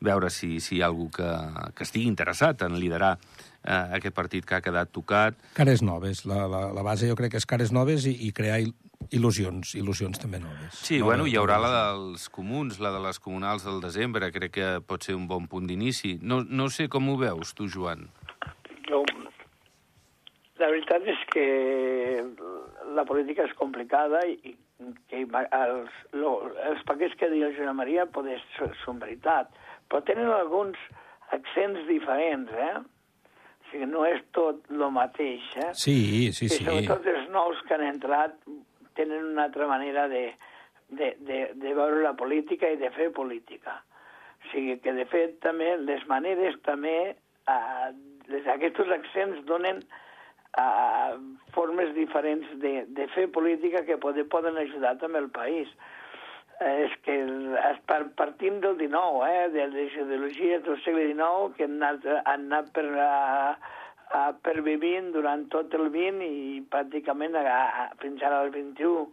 veure 0.03 0.31
si, 0.33 0.59
si 0.61 0.79
hi 0.79 0.83
ha 0.83 0.89
algú 0.91 1.09
que, 1.15 1.29
que 1.77 1.87
estigui 1.87 2.09
interessat 2.11 2.65
en 2.67 2.79
liderar 2.81 3.15
eh, 3.17 3.97
aquest 4.01 4.17
partit 4.17 4.47
que 4.47 4.59
ha 4.59 4.65
quedat 4.65 4.91
tocat. 4.93 5.39
Cares 5.55 5.85
noves. 5.87 6.25
La, 6.27 6.47
la, 6.51 6.69
la 6.75 6.87
base 6.87 7.09
jo 7.11 7.19
crec 7.19 7.37
que 7.37 7.43
és 7.43 7.49
cares 7.49 7.73
noves 7.75 8.09
i, 8.11 8.17
i 8.27 8.33
crear 8.37 8.63
il·lusions, 9.09 9.75
il·lusions 9.79 10.21
també 10.21 10.39
noves. 10.43 10.77
Sí, 10.87 11.01
no, 11.01 11.09
bueno, 11.09 11.27
hi 11.27 11.37
haurà 11.41 11.59
la 11.63 11.71
dels 11.75 12.29
comuns, 12.33 12.79
la 12.83 12.93
de 12.95 13.01
les 13.03 13.19
comunals 13.19 13.65
del 13.67 13.81
desembre, 13.83 14.31
crec 14.35 14.55
que 14.55 14.69
pot 14.87 15.07
ser 15.07 15.17
un 15.19 15.27
bon 15.31 15.49
punt 15.51 15.67
d'inici. 15.67 16.19
No, 16.23 16.43
no 16.47 16.69
sé 16.71 16.89
com 16.93 17.09
ho 17.11 17.17
veus, 17.21 17.55
tu, 17.59 17.67
Joan. 17.69 18.07
Jo, 18.89 19.03
la 20.61 20.69
veritat 20.69 21.07
és 21.09 21.25
que 21.33 21.47
la 22.95 23.07
política 23.09 23.47
és 23.49 23.57
complicada 23.59 24.23
i 24.29 24.55
que 25.11 25.25
els, 25.25 25.99
lo, 26.17 26.37
els 26.71 26.81
paquets 26.89 27.17
que 27.21 27.29
diu 27.33 27.51
Josep 27.51 27.77
Maria 27.77 28.07
poder 28.09 28.39
són 28.85 29.01
veritat, 29.03 29.51
però 29.91 30.01
tenen 30.07 30.31
alguns 30.33 30.79
accents 31.35 31.85
diferents, 31.89 32.53
eh? 32.53 32.73
O 32.81 33.71
sigui, 33.71 33.87
no 33.87 34.03
és 34.09 34.23
tot 34.35 34.65
el 34.73 34.87
mateix, 34.95 35.45
eh? 35.63 35.71
Sí, 35.79 36.33
sí, 36.35 36.49
I 36.49 36.51
sí. 36.51 36.65
sobretot 36.65 37.07
els 37.13 37.29
nous 37.35 37.61
que 37.67 37.77
han 37.77 37.87
entrat 37.87 38.37
tenen 39.01 39.33
una 39.33 39.49
altra 39.49 39.67
manera 39.67 40.07
de, 40.13 40.27
de, 40.91 41.15
de, 41.21 41.41
de 41.55 41.75
veure 41.75 42.03
la 42.05 42.15
política 42.19 42.69
i 42.71 42.79
de 42.81 42.91
fer 42.95 43.11
política. 43.17 43.81
O 44.41 44.53
sigui 44.53 44.79
que, 44.85 44.95
de 44.97 45.07
fet, 45.09 45.39
també 45.45 45.75
les 45.83 46.05
maneres 46.11 46.57
també, 46.67 46.97
eh, 47.49 47.89
les, 48.31 48.47
aquests 48.57 48.93
accents 48.97 49.45
donen 49.49 49.83
eh, 49.83 51.13
formes 51.55 51.95
diferents 51.95 52.49
de, 52.65 52.75
de 52.89 53.09
fer 53.15 53.29
política 53.33 53.85
que 53.87 54.01
poder, 54.03 54.27
poden 54.33 54.59
ajudar 54.61 54.97
també 55.03 55.23
el 55.23 55.31
país. 55.35 55.71
Eh, 56.61 56.87
és 56.87 56.97
que 57.07 57.19
partim 58.21 58.61
del 58.61 58.77
19, 58.81 59.29
eh, 59.29 59.49
de 59.55 59.69
les 59.73 59.95
ideologies 59.97 60.65
del 60.67 60.81
segle 60.85 61.07
XIX 61.13 61.55
que 61.57 61.69
han 61.69 61.79
anat, 61.81 62.09
han 62.25 62.49
anat 62.51 62.73
per, 62.77 62.89
a, 64.11 64.19
a, 64.19 64.33
pervivint 64.45 65.11
durant 65.15 65.47
tot 65.53 65.75
el 65.79 65.89
20 65.95 66.27
i 66.27 66.61
pràcticament 66.71 67.37
a, 67.39 67.43
a, 67.47 67.89
fins 68.03 68.23
ara 68.27 68.43
al 68.45 68.53
21. 68.55 69.09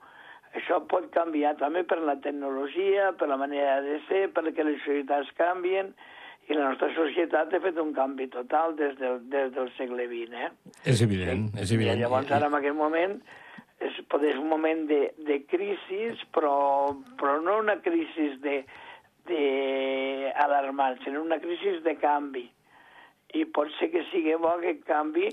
Això 0.58 0.80
pot 0.90 1.10
canviar 1.14 1.56
també 1.60 1.84
per 1.86 2.00
la 2.02 2.18
tecnologia, 2.24 3.12
per 3.20 3.28
la 3.30 3.38
manera 3.38 3.82
de 3.86 4.00
ser, 4.08 4.28
perquè 4.34 4.66
les 4.66 4.80
societats 4.86 5.34
canvien, 5.38 5.92
i 6.48 6.56
la 6.56 6.70
nostra 6.70 6.88
societat 6.96 7.52
ha 7.54 7.60
fet 7.60 7.80
un 7.82 7.92
canvi 7.96 8.30
total 8.32 8.78
des 8.80 8.96
del, 9.02 9.20
des 9.32 9.52
del 9.56 9.68
segle 9.76 10.08
XX. 10.08 10.46
Eh? 10.46 10.78
És 10.94 11.04
evident, 11.04 11.50
és 11.60 11.74
evident. 11.76 12.00
I 12.00 12.06
llavors 12.06 12.32
ara 12.32 12.48
en 12.48 12.56
aquest 12.56 12.78
moment 12.78 13.18
és, 13.84 13.98
és 14.00 14.38
un 14.40 14.48
moment 14.48 14.86
de, 14.88 15.02
de 15.28 15.42
crisi, 15.52 16.14
però, 16.34 16.96
però 17.20 17.38
no 17.44 17.60
una 17.60 17.78
crisi 17.84 18.30
de, 18.44 18.62
de 19.28 20.32
alarmant, 20.46 21.02
sinó 21.04 21.22
una 21.22 21.40
crisi 21.44 21.78
de 21.84 21.98
canvi. 22.00 22.48
I 23.36 23.44
pot 23.56 23.72
ser 23.78 23.90
que 23.92 24.06
sigui 24.12 24.36
bo 24.40 24.54
aquest 24.56 24.84
canvi 24.88 25.32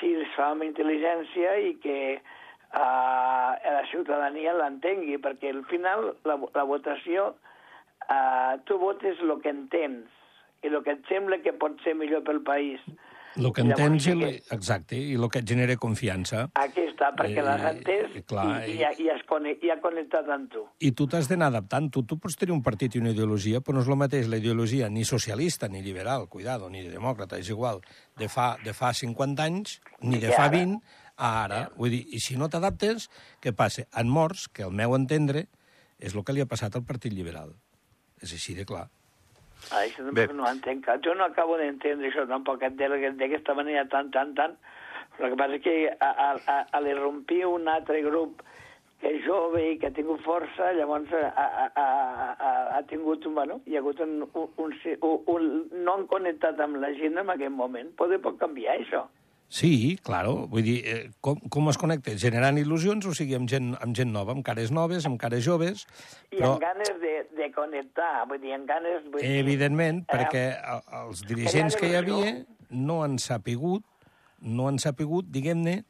si 0.00 0.14
es 0.18 0.30
fa 0.36 0.50
amb 0.54 0.64
intel·ligència 0.66 1.56
i 1.68 1.74
que 1.82 1.98
uh, 2.16 3.50
la 3.60 3.84
ciutadania 3.90 4.56
l'entengui, 4.56 5.18
perquè 5.22 5.52
al 5.54 5.62
final 5.70 6.10
la, 6.26 6.38
la 6.56 6.64
votació 6.66 7.30
uh, 7.34 8.56
tu 8.66 8.80
votes 8.82 9.20
el 9.22 9.36
que 9.44 9.52
entens 9.52 10.08
i 10.64 10.72
el 10.72 10.82
que 10.84 10.96
et 10.96 11.06
sembla 11.08 11.40
que 11.44 11.56
pot 11.56 11.78
ser 11.84 11.94
millor 11.96 12.24
pel 12.26 12.42
país. 12.44 12.82
El 13.36 13.52
que 13.54 13.62
entens, 13.62 14.06
i, 14.10 14.14
que- 14.18 14.42
exacte, 14.56 14.96
i 14.98 15.14
el 15.14 15.28
que 15.30 15.38
et 15.38 15.46
genera 15.48 15.76
confiança. 15.76 16.48
Aquí 16.58 16.80
està, 16.88 17.12
perquè 17.14 17.38
Eh, 17.38 17.42
l'has 17.46 17.62
entès 17.70 18.24
clar, 18.26 18.46
i, 18.66 18.72
i- 18.72 18.78
i, 18.78 18.82
ha- 18.84 18.92
i, 18.98 19.08
has 19.08 19.22
conne- 19.28 19.56
i 19.62 19.70
ha 19.70 19.76
connectat 19.80 20.28
amb 20.28 20.50
tu. 20.50 20.64
I 20.80 20.90
tu 20.92 21.06
t'has 21.06 21.28
d'anar 21.28 21.46
adaptant. 21.52 21.90
Tu, 21.94 22.02
tu 22.04 22.18
pots 22.18 22.36
tenir 22.36 22.52
un 22.52 22.62
partit 22.62 22.94
i 22.96 22.98
una 22.98 23.10
ideologia, 23.14 23.60
però 23.60 23.74
no 23.78 23.82
és 23.82 23.88
el 23.88 23.96
mateix 23.96 24.26
la 24.28 24.36
ideologia 24.42 24.88
ni 24.90 25.04
socialista 25.04 25.68
ni 25.68 25.82
liberal, 25.82 26.28
cuidado, 26.28 26.68
ni 26.70 26.82
demòcrata, 26.88 27.38
és 27.38 27.48
igual, 27.48 27.80
de 28.18 28.28
fa, 28.28 28.56
de 28.64 28.72
fa 28.74 28.92
50 28.92 29.42
anys, 29.44 29.80
ni 30.02 30.18
de 30.18 30.32
fa 30.32 30.44
ara. 30.48 30.56
20 30.58 30.80
a 31.16 31.44
ara. 31.44 31.70
Vull 31.76 31.90
dir, 31.90 32.06
i 32.10 32.18
si 32.20 32.36
no 32.36 32.48
t'adaptes, 32.48 33.10
què 33.40 33.52
passa? 33.54 33.86
En 33.94 34.08
morts, 34.08 34.48
que 34.48 34.62
al 34.64 34.72
meu 34.72 34.94
entendre 34.96 35.46
és 36.00 36.14
el 36.16 36.24
que 36.24 36.32
li 36.32 36.40
ha 36.40 36.46
passat 36.46 36.74
al 36.74 36.82
Partit 36.84 37.12
Liberal. 37.12 37.54
És 38.22 38.32
així 38.32 38.54
de 38.54 38.64
clar. 38.64 38.88
Això 39.70 40.04
Bé. 40.12 40.26
no 40.34 40.44
ho 40.44 40.50
entenc. 40.50 40.86
Jo 41.04 41.14
no 41.14 41.24
acabo 41.24 41.56
d'entendre 41.58 42.08
això 42.10 42.26
tampoc 42.28 42.60
de- 42.60 43.12
d'aquesta 43.12 43.54
manera 43.54 43.84
tan, 43.88 44.10
tan, 44.10 44.34
tan. 44.34 44.56
El 45.18 45.30
que 45.30 45.36
passa 45.36 45.54
és 45.54 45.62
que 45.62 45.74
a, 46.00 46.08
a, 46.10 46.30
a, 46.46 46.60
a 46.72 46.80
l'irrompir 46.80 47.44
un 47.46 47.68
altre 47.68 48.00
grup 48.02 48.42
que 49.00 49.08
és 49.16 49.22
jove 49.24 49.60
i 49.72 49.78
que 49.78 49.86
ha 49.88 49.90
tingut 49.96 50.20
força, 50.20 50.72
llavors 50.76 51.12
ha, 51.12 51.28
ha, 51.36 51.70
ha, 51.74 51.86
ha, 52.38 52.50
ha 52.76 52.82
tingut, 52.88 53.24
bueno, 53.32 53.60
hi 53.66 53.76
ha 53.76 53.80
hagut 53.80 54.00
un, 54.00 54.22
un, 54.34 54.48
un, 54.56 54.74
un, 55.00 55.22
un 55.26 55.46
no 55.84 55.94
han 55.94 56.06
connectat 56.06 56.60
amb 56.60 56.76
la 56.82 56.92
gent 56.98 57.16
en 57.18 57.30
aquest 57.30 57.52
moment. 57.52 57.92
Poder 57.96 58.18
pot 58.20 58.36
canviar 58.38 58.76
això. 58.76 59.06
Sí, 59.50 59.98
claro. 60.06 60.46
Vull 60.46 60.62
dir, 60.62 60.76
eh, 60.86 61.10
com, 61.20 61.40
com 61.50 61.68
es 61.72 61.78
connecta? 61.80 62.12
Generant 62.22 62.54
il·lusions, 62.60 63.02
o 63.10 63.14
sigui, 63.18 63.34
amb 63.34 63.50
gent, 63.50 63.72
amb 63.82 63.96
gent 63.98 64.12
nova, 64.14 64.30
amb 64.36 64.44
cares 64.46 64.70
noves, 64.70 65.08
amb 65.08 65.18
cares 65.18 65.42
joves, 65.42 65.82
I 66.30 66.36
però... 66.38 66.52
amb 66.54 66.62
ganes 66.62 66.92
de, 67.02 67.14
de 67.34 67.48
connectar, 67.56 68.12
vull 68.30 68.38
dir, 68.44 68.54
amb 68.54 68.68
ganes... 68.70 69.02
Vull 69.10 69.18
dir, 69.24 69.32
Evidentment, 69.42 70.04
eh, 70.04 70.12
perquè 70.12 70.44
el- 70.54 70.84
els 71.00 71.24
dirigents 71.26 71.74
que 71.80 71.90
hi 71.90 71.98
havia 71.98 72.30
no 72.70 73.00
han 73.02 73.18
sapigut, 73.18 73.82
no 74.40 74.68
han 74.70 74.78
sapigut, 74.78 75.26
diguem-ne, 75.34 75.80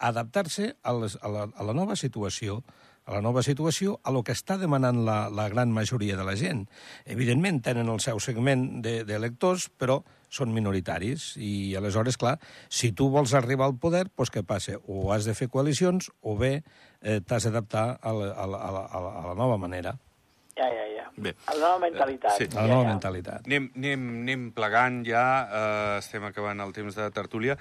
adaptar-se 0.00 0.72
a, 0.82 0.96
les, 0.96 1.18
a, 1.20 1.28
la, 1.28 1.44
a 1.52 1.68
la 1.68 1.76
nova 1.76 1.94
situació, 2.00 2.62
a 3.04 3.14
la 3.16 3.20
nova 3.20 3.42
situació, 3.42 3.96
a 4.04 4.12
lo 4.14 4.22
que 4.22 4.32
està 4.32 4.56
demanant 4.60 5.00
la, 5.04 5.28
la 5.30 5.48
gran 5.50 5.72
majoria 5.74 6.16
de 6.16 6.24
la 6.24 6.36
gent. 6.38 6.66
Evidentment, 7.04 7.62
tenen 7.62 7.88
el 7.90 7.98
seu 8.00 8.20
segment 8.22 8.82
de- 8.84 9.02
d'electors, 9.08 9.68
de, 9.68 9.74
però 9.78 9.96
són 10.32 10.52
minoritaris. 10.54 11.32
I, 11.36 11.74
aleshores, 11.76 12.16
clar, 12.16 12.38
si 12.68 12.92
tu 12.92 13.10
vols 13.12 13.34
arribar 13.34 13.66
al 13.68 13.76
poder, 13.76 14.06
doncs 14.16 14.30
què 14.32 14.44
passa? 14.46 14.78
O 14.86 15.10
has 15.12 15.26
de 15.28 15.34
fer 15.34 15.48
coalicions, 15.52 16.10
o 16.22 16.36
bé 16.38 16.62
eh, 17.02 17.20
t'has 17.20 17.44
d'adaptar 17.50 17.98
a, 18.00 18.12
la, 18.14 18.30
a, 18.32 18.46
la, 18.46 18.58
a, 18.62 18.70
la, 18.78 18.86
a 18.86 19.00
la- 19.02 19.14
a 19.18 19.26
la 19.32 19.34
nova 19.34 19.58
manera, 19.58 19.96
Ja, 20.52 20.66
ja, 20.68 20.82
ja. 20.92 21.04
Bé. 21.16 21.30
A 21.48 21.54
la 21.56 21.60
nova 21.64 21.78
mentalitat. 21.80 22.34
Sí. 22.36 22.44
a 22.52 22.60
la 22.60 22.66
ja, 22.66 22.74
nova 22.74 22.82
ja. 22.84 22.88
mentalitat. 22.90 23.46
Anem, 23.48 23.70
anem, 23.74 24.02
anem 24.20 24.42
plegant 24.52 24.98
ja, 25.08 25.22
eh, 25.48 25.94
estem 26.02 26.26
acabant 26.28 26.60
el 26.60 26.74
temps 26.76 26.92
de 26.98 27.06
tertúlia. 27.10 27.56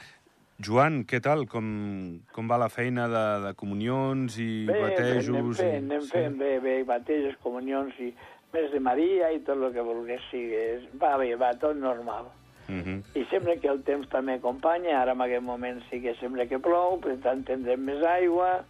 Joan, 0.62 1.04
què 1.10 1.19
tal? 1.24 1.47
Com, 1.50 2.19
com 2.36 2.47
va 2.52 2.58
la 2.62 2.69
feina 2.69 3.08
de, 3.10 3.24
de 3.47 3.54
comunions 3.58 4.38
i 4.39 4.65
Bé, 4.69 4.78
batejos? 4.84 5.30
anem 5.34 5.54
fent, 5.58 5.74
i... 5.74 5.78
anem 5.86 6.06
fent 6.10 6.38
bé, 6.38 6.52
bé, 6.63 6.76
bateges, 6.88 7.38
comunions 7.41 7.97
i 8.00 8.12
més 8.54 8.69
de 8.74 8.80
Maria 8.84 9.32
i 9.32 9.39
tot 9.47 9.58
el 9.63 9.71
que 9.74 9.82
volgués 9.88 10.21
sigui. 10.30 10.54
És- 10.56 10.88
Va 11.02 11.15
bé, 11.17 11.34
va, 11.39 11.54
tot 11.58 11.76
normal. 11.80 12.30
Uh 12.69 12.78
-huh. 12.78 13.00
I 13.15 13.26
sembla 13.32 13.56
que 13.58 13.67
el 13.67 13.82
temps 13.84 14.08
també 14.10 14.34
acompanya, 14.34 15.02
ara 15.02 15.12
en 15.13 15.21
aquest 15.21 15.43
moment 15.43 15.82
sí 15.89 16.00
que 16.02 16.15
sembla 16.15 16.45
que 16.45 16.60
plou, 16.60 17.00
per 17.00 17.17
tant 17.24 17.43
tindrem 17.43 17.80
més 17.84 18.04
aigua 18.04 18.63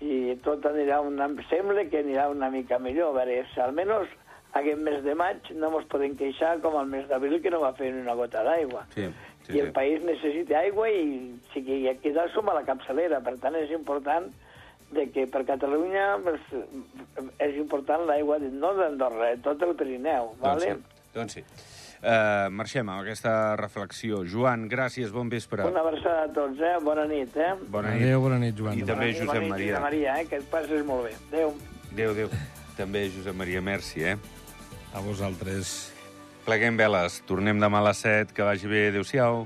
i 0.00 0.36
tot 0.42 0.64
anirà 0.66 1.00
una... 1.00 1.28
sembla 1.48 1.84
que 1.88 2.02
anirà 2.02 2.28
una 2.30 2.50
mica 2.50 2.78
millor. 2.78 3.08
A 3.16 3.24
veure, 3.24 3.46
si 3.54 3.60
almenys 3.60 4.08
aquest 4.54 4.78
mes 4.78 5.02
de 5.04 5.14
maig 5.18 5.50
no 5.58 5.70
ens 5.78 5.86
podem 5.90 6.14
queixar 6.16 6.56
com 6.62 6.76
el 6.80 6.86
mes 6.86 7.08
d'abril 7.10 7.40
que 7.42 7.50
no 7.50 7.60
va 7.64 7.72
fer 7.74 7.92
ni 7.92 8.00
una 8.04 8.14
gota 8.14 8.42
d'aigua. 8.46 8.86
Sí, 8.94 9.08
sí, 9.46 9.56
I 9.56 9.60
el 9.60 9.66
sí. 9.68 9.72
país 9.76 10.02
necessita 10.06 10.60
aigua 10.60 10.88
i 10.90 11.34
sí 11.52 11.64
que 11.66 11.80
i 11.82 11.88
aquí 11.90 12.12
dalt 12.14 12.32
som 12.34 12.48
a 12.48 12.54
la 12.54 12.64
capçalera, 12.66 13.20
per 13.24 13.36
tant 13.42 13.56
és 13.58 13.70
important 13.74 14.30
de 14.94 15.08
que 15.10 15.26
per 15.26 15.42
Catalunya 15.48 16.18
pues, 16.22 16.40
és 17.42 17.56
important 17.58 18.04
l'aigua 18.06 18.38
de- 18.38 18.52
no 18.52 18.74
d'Andorra, 18.78 19.32
tot 19.42 19.62
el 19.66 19.74
Pirineu, 19.74 20.34
Doncs 20.38 20.42
vale? 20.42 20.74
sí. 20.74 21.00
Doncs 21.14 21.32
sí. 21.40 21.44
Uh, 22.04 22.50
marxem 22.52 22.84
amb 22.84 23.00
aquesta 23.00 23.56
reflexió. 23.56 24.18
Joan, 24.28 24.66
gràcies, 24.68 25.08
bon 25.10 25.30
vespre. 25.32 25.64
Una 25.64 25.80
abraçada 25.80 26.26
a 26.26 26.32
tots, 26.36 26.60
eh? 26.60 26.74
Bona 26.84 27.06
nit, 27.08 27.32
eh? 27.40 27.54
Bona 27.72 27.94
nit. 27.94 28.02
Adéu, 28.02 28.20
bona 28.20 28.38
nit, 28.42 28.54
Joan. 28.58 28.76
I 28.76 28.82
també 28.84 29.06
nit, 29.06 29.16
Josep 29.22 29.30
bona 29.30 29.40
nit, 29.40 29.50
Maria. 29.54 29.80
Maria, 29.80 30.16
eh? 30.20 30.26
Que 30.28 30.36
et 30.42 30.50
passes 30.52 30.84
molt 30.84 31.06
bé. 31.08 31.14
Adéu. 31.32 31.54
Adéu, 31.94 32.10
adéu. 32.10 32.28
També 32.76 33.06
Josep 33.08 33.34
Maria, 33.38 33.62
merci, 33.64 34.04
eh? 34.04 34.18
A 34.94 35.00
vosaltres. 35.02 35.90
Pleguem 36.46 36.76
veles. 36.78 37.18
Tornem 37.26 37.58
demà 37.58 37.80
a 37.82 37.88
les 37.88 38.02
7. 38.04 38.30
Que 38.36 38.46
vagi 38.46 38.70
bé. 38.70 38.88
Adéu-siau. 38.92 39.42